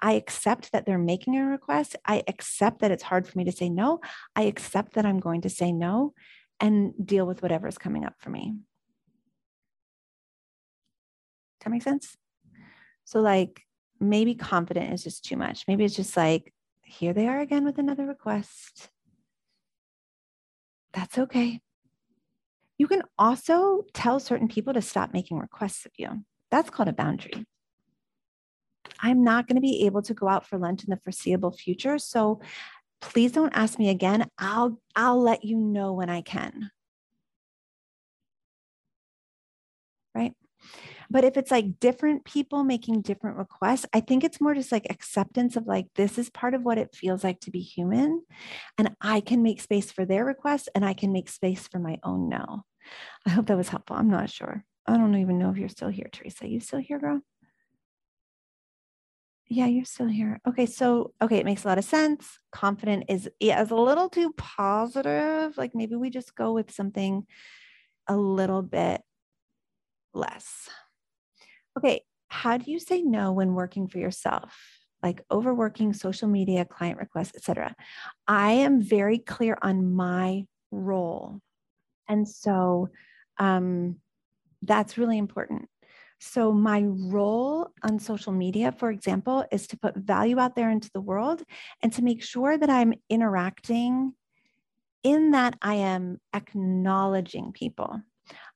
[0.00, 1.96] I accept that they're making a request.
[2.04, 4.00] I accept that it's hard for me to say no.
[4.34, 6.12] I accept that I'm going to say no
[6.60, 8.56] and deal with whatever is coming up for me.
[11.60, 12.16] Does that make sense?
[13.04, 13.62] So, like,
[14.00, 15.64] maybe confident is just too much.
[15.68, 16.52] Maybe it's just like,
[16.82, 18.90] here they are again with another request.
[20.92, 21.60] That's okay.
[22.78, 26.24] You can also tell certain people to stop making requests of you.
[26.50, 27.46] That's called a boundary.
[29.00, 31.98] I'm not going to be able to go out for lunch in the foreseeable future,
[31.98, 32.40] so
[33.00, 34.28] please don't ask me again.
[34.38, 36.70] I'll I'll let you know when I can.
[40.14, 40.32] Right?
[41.10, 44.86] But if it's like different people making different requests, I think it's more just like
[44.90, 48.22] acceptance of like, this is part of what it feels like to be human.
[48.78, 51.98] And I can make space for their request and I can make space for my
[52.02, 52.64] own no.
[53.26, 53.96] I hope that was helpful.
[53.96, 54.64] I'm not sure.
[54.86, 56.48] I don't even know if you're still here, Teresa.
[56.48, 57.20] You still here, girl?
[59.48, 60.40] Yeah, you're still here.
[60.46, 62.38] Okay, so okay, it makes a lot of sense.
[62.50, 65.56] Confident is yeah, is a little too positive.
[65.56, 67.26] Like maybe we just go with something
[68.08, 69.02] a little bit
[70.12, 70.68] less.
[71.78, 74.56] Okay, how do you say no when working for yourself?
[75.02, 77.76] Like overworking, social media, client requests, etc.
[78.26, 81.40] I am very clear on my role.
[82.08, 82.88] And so
[83.38, 83.96] um,
[84.62, 85.68] that's really important.
[86.18, 90.90] So, my role on social media, for example, is to put value out there into
[90.92, 91.42] the world
[91.82, 94.14] and to make sure that I'm interacting
[95.02, 98.00] in that I am acknowledging people.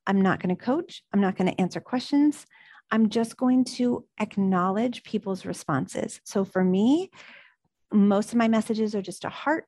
[0.07, 2.45] I'm not going to coach, I'm not going to answer questions.
[2.91, 6.19] I'm just going to acknowledge people's responses.
[6.25, 7.09] So for me,
[7.93, 9.65] most of my messages are just a heart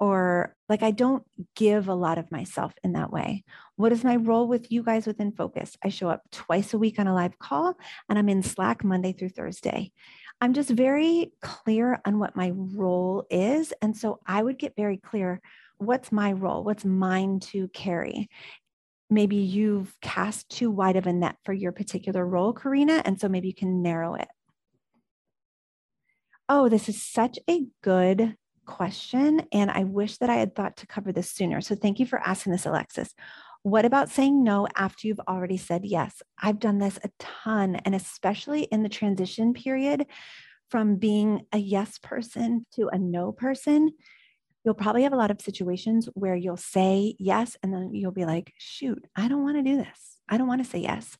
[0.00, 1.22] or like I don't
[1.54, 3.44] give a lot of myself in that way.
[3.76, 5.76] What is my role with you guys within Focus?
[5.84, 7.76] I show up twice a week on a live call
[8.08, 9.92] and I'm in Slack Monday through Thursday.
[10.40, 13.72] I'm just very clear on what my role is.
[13.82, 15.40] And so I would get very clear
[15.76, 16.64] what's my role?
[16.64, 18.28] What's mine to carry?
[19.10, 23.02] maybe you've cast too wide of a net for your particular role, Karina.
[23.04, 24.28] And so maybe you can narrow it.
[26.48, 28.36] Oh, this is such a good
[28.70, 29.42] question.
[29.52, 31.60] And I wish that I had thought to cover this sooner.
[31.60, 33.14] So thank you for asking this, Alexis.
[33.62, 36.22] What about saying no after you've already said yes?
[36.40, 40.06] I've done this a ton, and especially in the transition period
[40.70, 43.90] from being a yes person to a no person.
[44.64, 48.24] You'll probably have a lot of situations where you'll say yes, and then you'll be
[48.24, 50.18] like, shoot, I don't want to do this.
[50.28, 51.18] I don't want to say yes.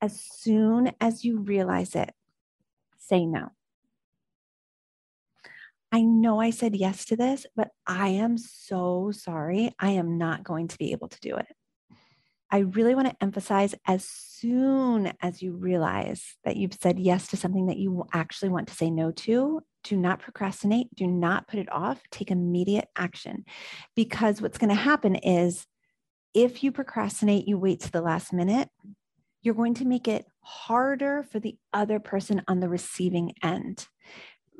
[0.00, 2.10] As soon as you realize it,
[2.98, 3.50] say no.
[5.94, 9.74] I know I said yes to this, but I am so sorry.
[9.78, 11.46] I am not going to be able to do it.
[12.50, 17.36] I really want to emphasize as soon as you realize that you've said yes to
[17.36, 21.58] something that you actually want to say no to, do not procrastinate, do not put
[21.58, 23.44] it off, take immediate action.
[23.94, 25.66] Because what's going to happen is
[26.34, 28.68] if you procrastinate, you wait to the last minute,
[29.42, 33.86] you're going to make it harder for the other person on the receiving end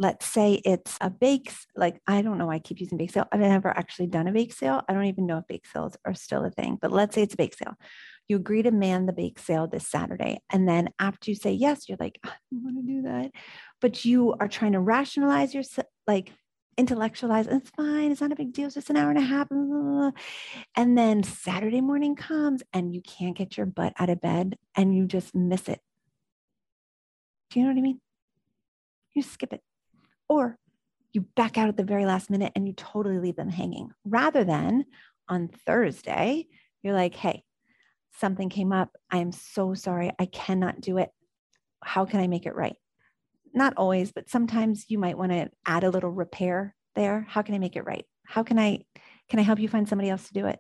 [0.03, 3.29] let's say it's a bake, like I don't know why I keep using bake sale.
[3.33, 4.83] I've never actually done a bake sale.
[4.89, 7.35] I don't even know if bake sales are still a thing, but let's say it's
[7.35, 7.75] a bake sale.
[8.29, 10.41] You agree to man the bake sale this Saturday.
[10.51, 13.31] And then after you say yes, you're like, I don't want to do that.
[13.81, 15.65] But you are trying to rationalize your
[16.07, 16.33] like
[16.79, 19.49] intellectualize, it's fine, it's not a big deal, it's just an hour and a half.
[20.75, 24.97] And then Saturday morning comes and you can't get your butt out of bed and
[24.97, 25.81] you just miss it.
[27.51, 28.01] Do you know what I mean?
[29.15, 29.61] You skip it.
[30.33, 30.59] Or
[31.13, 34.45] you back out at the very last minute and you totally leave them hanging rather
[34.45, 34.87] than
[35.29, 36.47] on Thursday,
[36.83, 37.45] you're like, hey,
[38.19, 38.97] something came up.
[39.11, 40.11] I am so sorry.
[40.19, 41.11] I cannot do it.
[41.83, 42.77] How can I make it right?
[43.53, 47.27] Not always, but sometimes you might want to add a little repair there.
[47.29, 48.07] How can I make it right?
[48.25, 48.85] How can I
[49.29, 50.59] can I help you find somebody else to do it?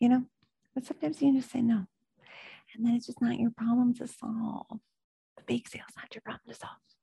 [0.00, 0.24] You know,
[0.74, 1.86] but sometimes you just say no.
[2.74, 4.80] And then it's just not your problem to solve.
[5.36, 6.93] The bake sale's not your problem to solve.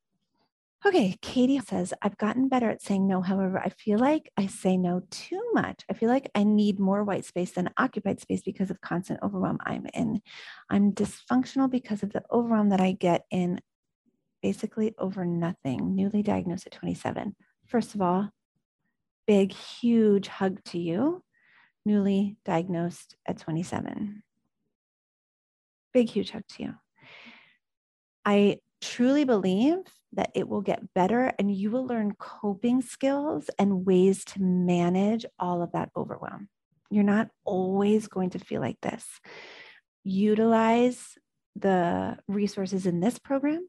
[0.84, 3.22] Okay, Katie says, I've gotten better at saying no.
[3.22, 5.86] However, I feel like I say no too much.
[5.88, 9.60] I feel like I need more white space than occupied space because of constant overwhelm
[9.64, 10.24] I'm in.
[10.72, 13.62] I'm dysfunctional because of the overwhelm that I get in
[14.42, 15.96] basically over nothing.
[15.96, 17.36] Newly diagnosed at 27.
[17.68, 18.32] First of all,
[19.28, 21.24] big, huge hug to you,
[21.86, 24.24] newly diagnosed at 27.
[25.94, 26.74] Big, huge hug to you.
[28.26, 29.78] I truly believe
[30.14, 35.26] that it will get better and you will learn coping skills and ways to manage
[35.40, 36.50] all of that overwhelm.
[36.90, 39.06] You're not always going to feel like this.
[40.04, 41.18] Utilize
[41.56, 43.68] the resources in this program.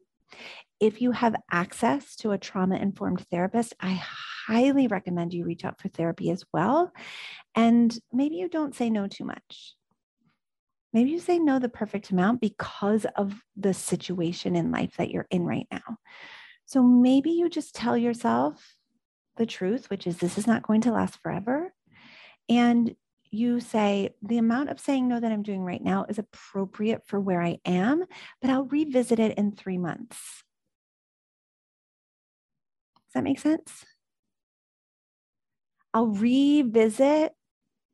[0.81, 4.03] If you have access to a trauma informed therapist, I
[4.47, 6.93] highly recommend you reach out for therapy as well.
[7.55, 9.75] And maybe you don't say no too much.
[10.93, 15.27] Maybe you say no the perfect amount because of the situation in life that you're
[15.31, 15.97] in right now.
[16.67, 18.75] So maybe you just tell yourself
[19.37, 21.73] the truth, which is this is not going to last forever.
[22.49, 22.95] And
[23.31, 27.19] you say, the amount of saying no that I'm doing right now is appropriate for
[27.19, 28.05] where I am,
[28.43, 30.45] but I'll revisit it in three months.
[33.07, 33.87] Does that make sense?
[35.95, 37.33] I'll revisit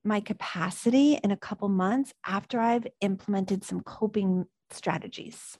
[0.08, 5.58] my capacity in a couple months after I've implemented some coping strategies,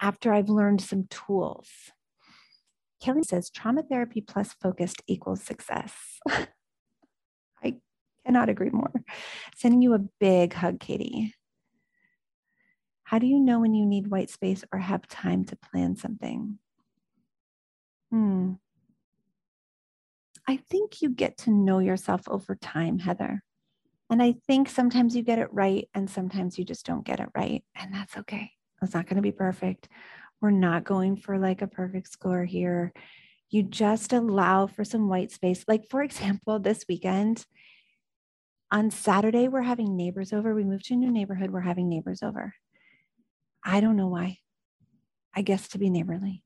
[0.00, 1.68] after I've learned some tools.
[3.02, 5.92] Kelly says trauma therapy plus focused equals success.
[7.62, 7.76] I
[8.24, 8.92] cannot agree more.
[9.56, 11.34] Sending you a big hug, Katie.
[13.04, 16.58] How do you know when you need white space or have time to plan something?
[18.10, 18.54] Hmm.
[20.46, 23.42] I think you get to know yourself over time, Heather.
[24.08, 27.28] And I think sometimes you get it right and sometimes you just don't get it
[27.34, 27.64] right.
[27.74, 28.52] And that's okay.
[28.80, 29.88] It's not going to be perfect.
[30.40, 32.92] We're not going for like a perfect score here.
[33.50, 35.64] You just allow for some white space.
[35.66, 37.44] Like, for example, this weekend,
[38.70, 40.54] on Saturday, we're having neighbors over.
[40.54, 41.50] We moved to a new neighborhood.
[41.50, 42.54] We're having neighbors over.
[43.64, 44.38] I don't know why.
[45.34, 46.42] I guess to be neighborly.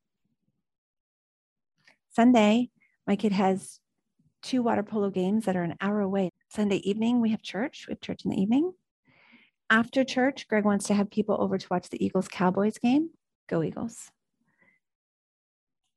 [2.10, 2.70] Sunday,
[3.06, 3.80] my kid has
[4.42, 6.30] two water polo games that are an hour away.
[6.48, 7.86] Sunday evening, we have church.
[7.86, 8.72] We have church in the evening.
[9.68, 13.10] After church, Greg wants to have people over to watch the Eagles Cowboys game.
[13.48, 14.10] Go Eagles.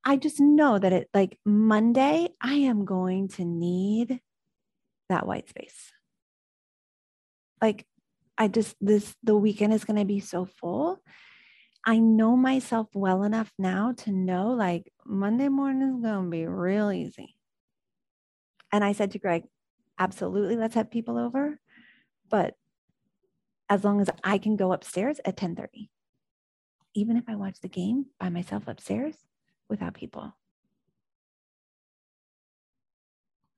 [0.06, 4.20] I just know that it like Monday, I am going to need
[5.10, 5.92] that white space.
[7.62, 7.86] Like,
[8.38, 11.00] I just, this, the weekend is going to be so full.
[11.86, 16.46] I know myself well enough now to know like Monday morning is going to be
[16.46, 17.36] real easy.
[18.74, 19.44] And I said to Greg,
[20.00, 21.60] absolutely, let's have people over.
[22.30, 22.56] But
[23.70, 25.92] as long as I can go upstairs at 1030,
[26.96, 29.16] even if I watch the game by myself upstairs
[29.70, 30.36] without people.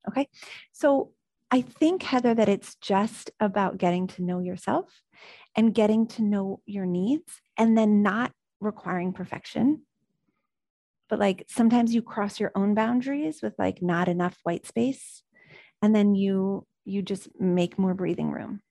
[0.09, 0.27] Okay.
[0.73, 1.13] So
[1.49, 5.01] I think, Heather, that it's just about getting to know yourself
[5.55, 9.83] and getting to know your needs and then not requiring perfection
[11.09, 15.23] but like sometimes you cross your own boundaries with like not enough white space
[15.81, 18.61] and then you you just make more breathing room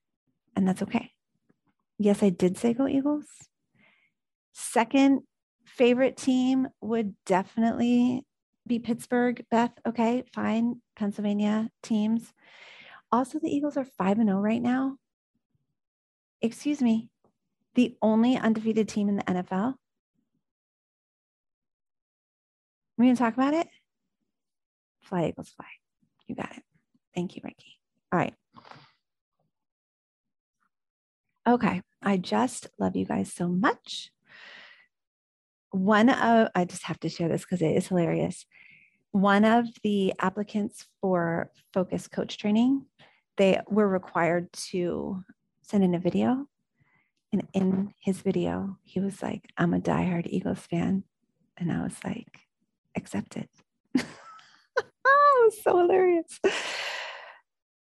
[0.57, 1.11] and that's okay.
[1.99, 3.27] Yes i did say go eagles.
[4.53, 5.23] Second
[5.65, 8.25] favorite team would definitely
[8.67, 9.45] be pittsburgh.
[9.51, 12.33] Beth okay fine pennsylvania teams.
[13.13, 14.97] Also the eagles are 5 and 0 right now.
[16.43, 17.11] Excuse me
[17.75, 19.75] the only undefeated team in the nfl
[22.97, 23.69] We're going to talk about it.
[25.03, 25.67] Fly, Eagles, fly.
[26.27, 26.63] You got it.
[27.15, 27.79] Thank you, Ricky.
[28.13, 28.35] All right.
[31.47, 31.83] Okay.
[32.03, 34.11] I just love you guys so much.
[35.71, 38.47] One of, I just have to share this because it is hilarious.
[39.11, 42.87] One of the applicants for focus coach training,
[43.37, 45.25] they were required to
[45.63, 46.47] send in a video.
[47.33, 51.03] And in his video, he was like, I'm a diehard Eagles fan.
[51.57, 52.44] And I was like,
[52.97, 53.49] accepted.
[53.99, 54.03] oh,
[55.41, 56.41] it was so hilarious.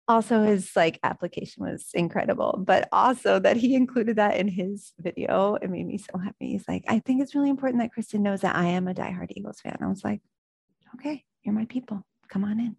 [0.08, 5.54] Also, his like application was incredible, but also that he included that in his video,
[5.54, 6.52] it made me so happy.
[6.52, 9.28] He's like, I think it's really important that Kristen knows that I am a diehard
[9.30, 9.78] Eagles fan.
[9.80, 10.20] I was like,
[10.96, 12.04] okay, you're my people.
[12.28, 12.76] Come on in.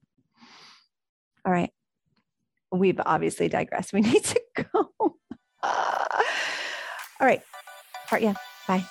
[1.45, 1.71] All right.
[2.71, 3.93] We've obviously digressed.
[3.93, 4.89] We need to go.
[5.63, 7.41] All right.
[8.07, 8.33] Part yeah.
[8.67, 8.85] Bye.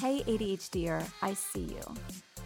[0.00, 1.82] Hey, ADHDer, I see you.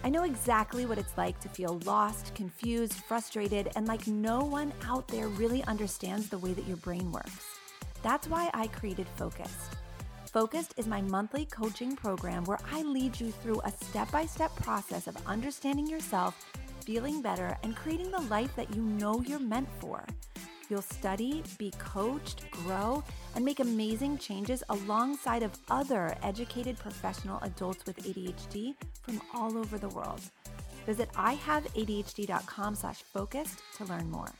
[0.02, 4.72] I know exactly what it's like to feel lost, confused, frustrated, and like no one
[4.86, 7.44] out there really understands the way that your brain works.
[8.02, 9.76] That's why I created Focused.
[10.32, 14.56] Focused is my monthly coaching program where I lead you through a step by step
[14.56, 16.42] process of understanding yourself,
[16.86, 20.06] feeling better, and creating the life that you know you're meant for.
[20.72, 23.04] You'll study, be coached, grow,
[23.36, 29.76] and make amazing changes alongside of other educated professional adults with ADHD from all over
[29.76, 30.22] the world.
[30.86, 34.32] Visit ihaveadhd.com slash focused to learn more.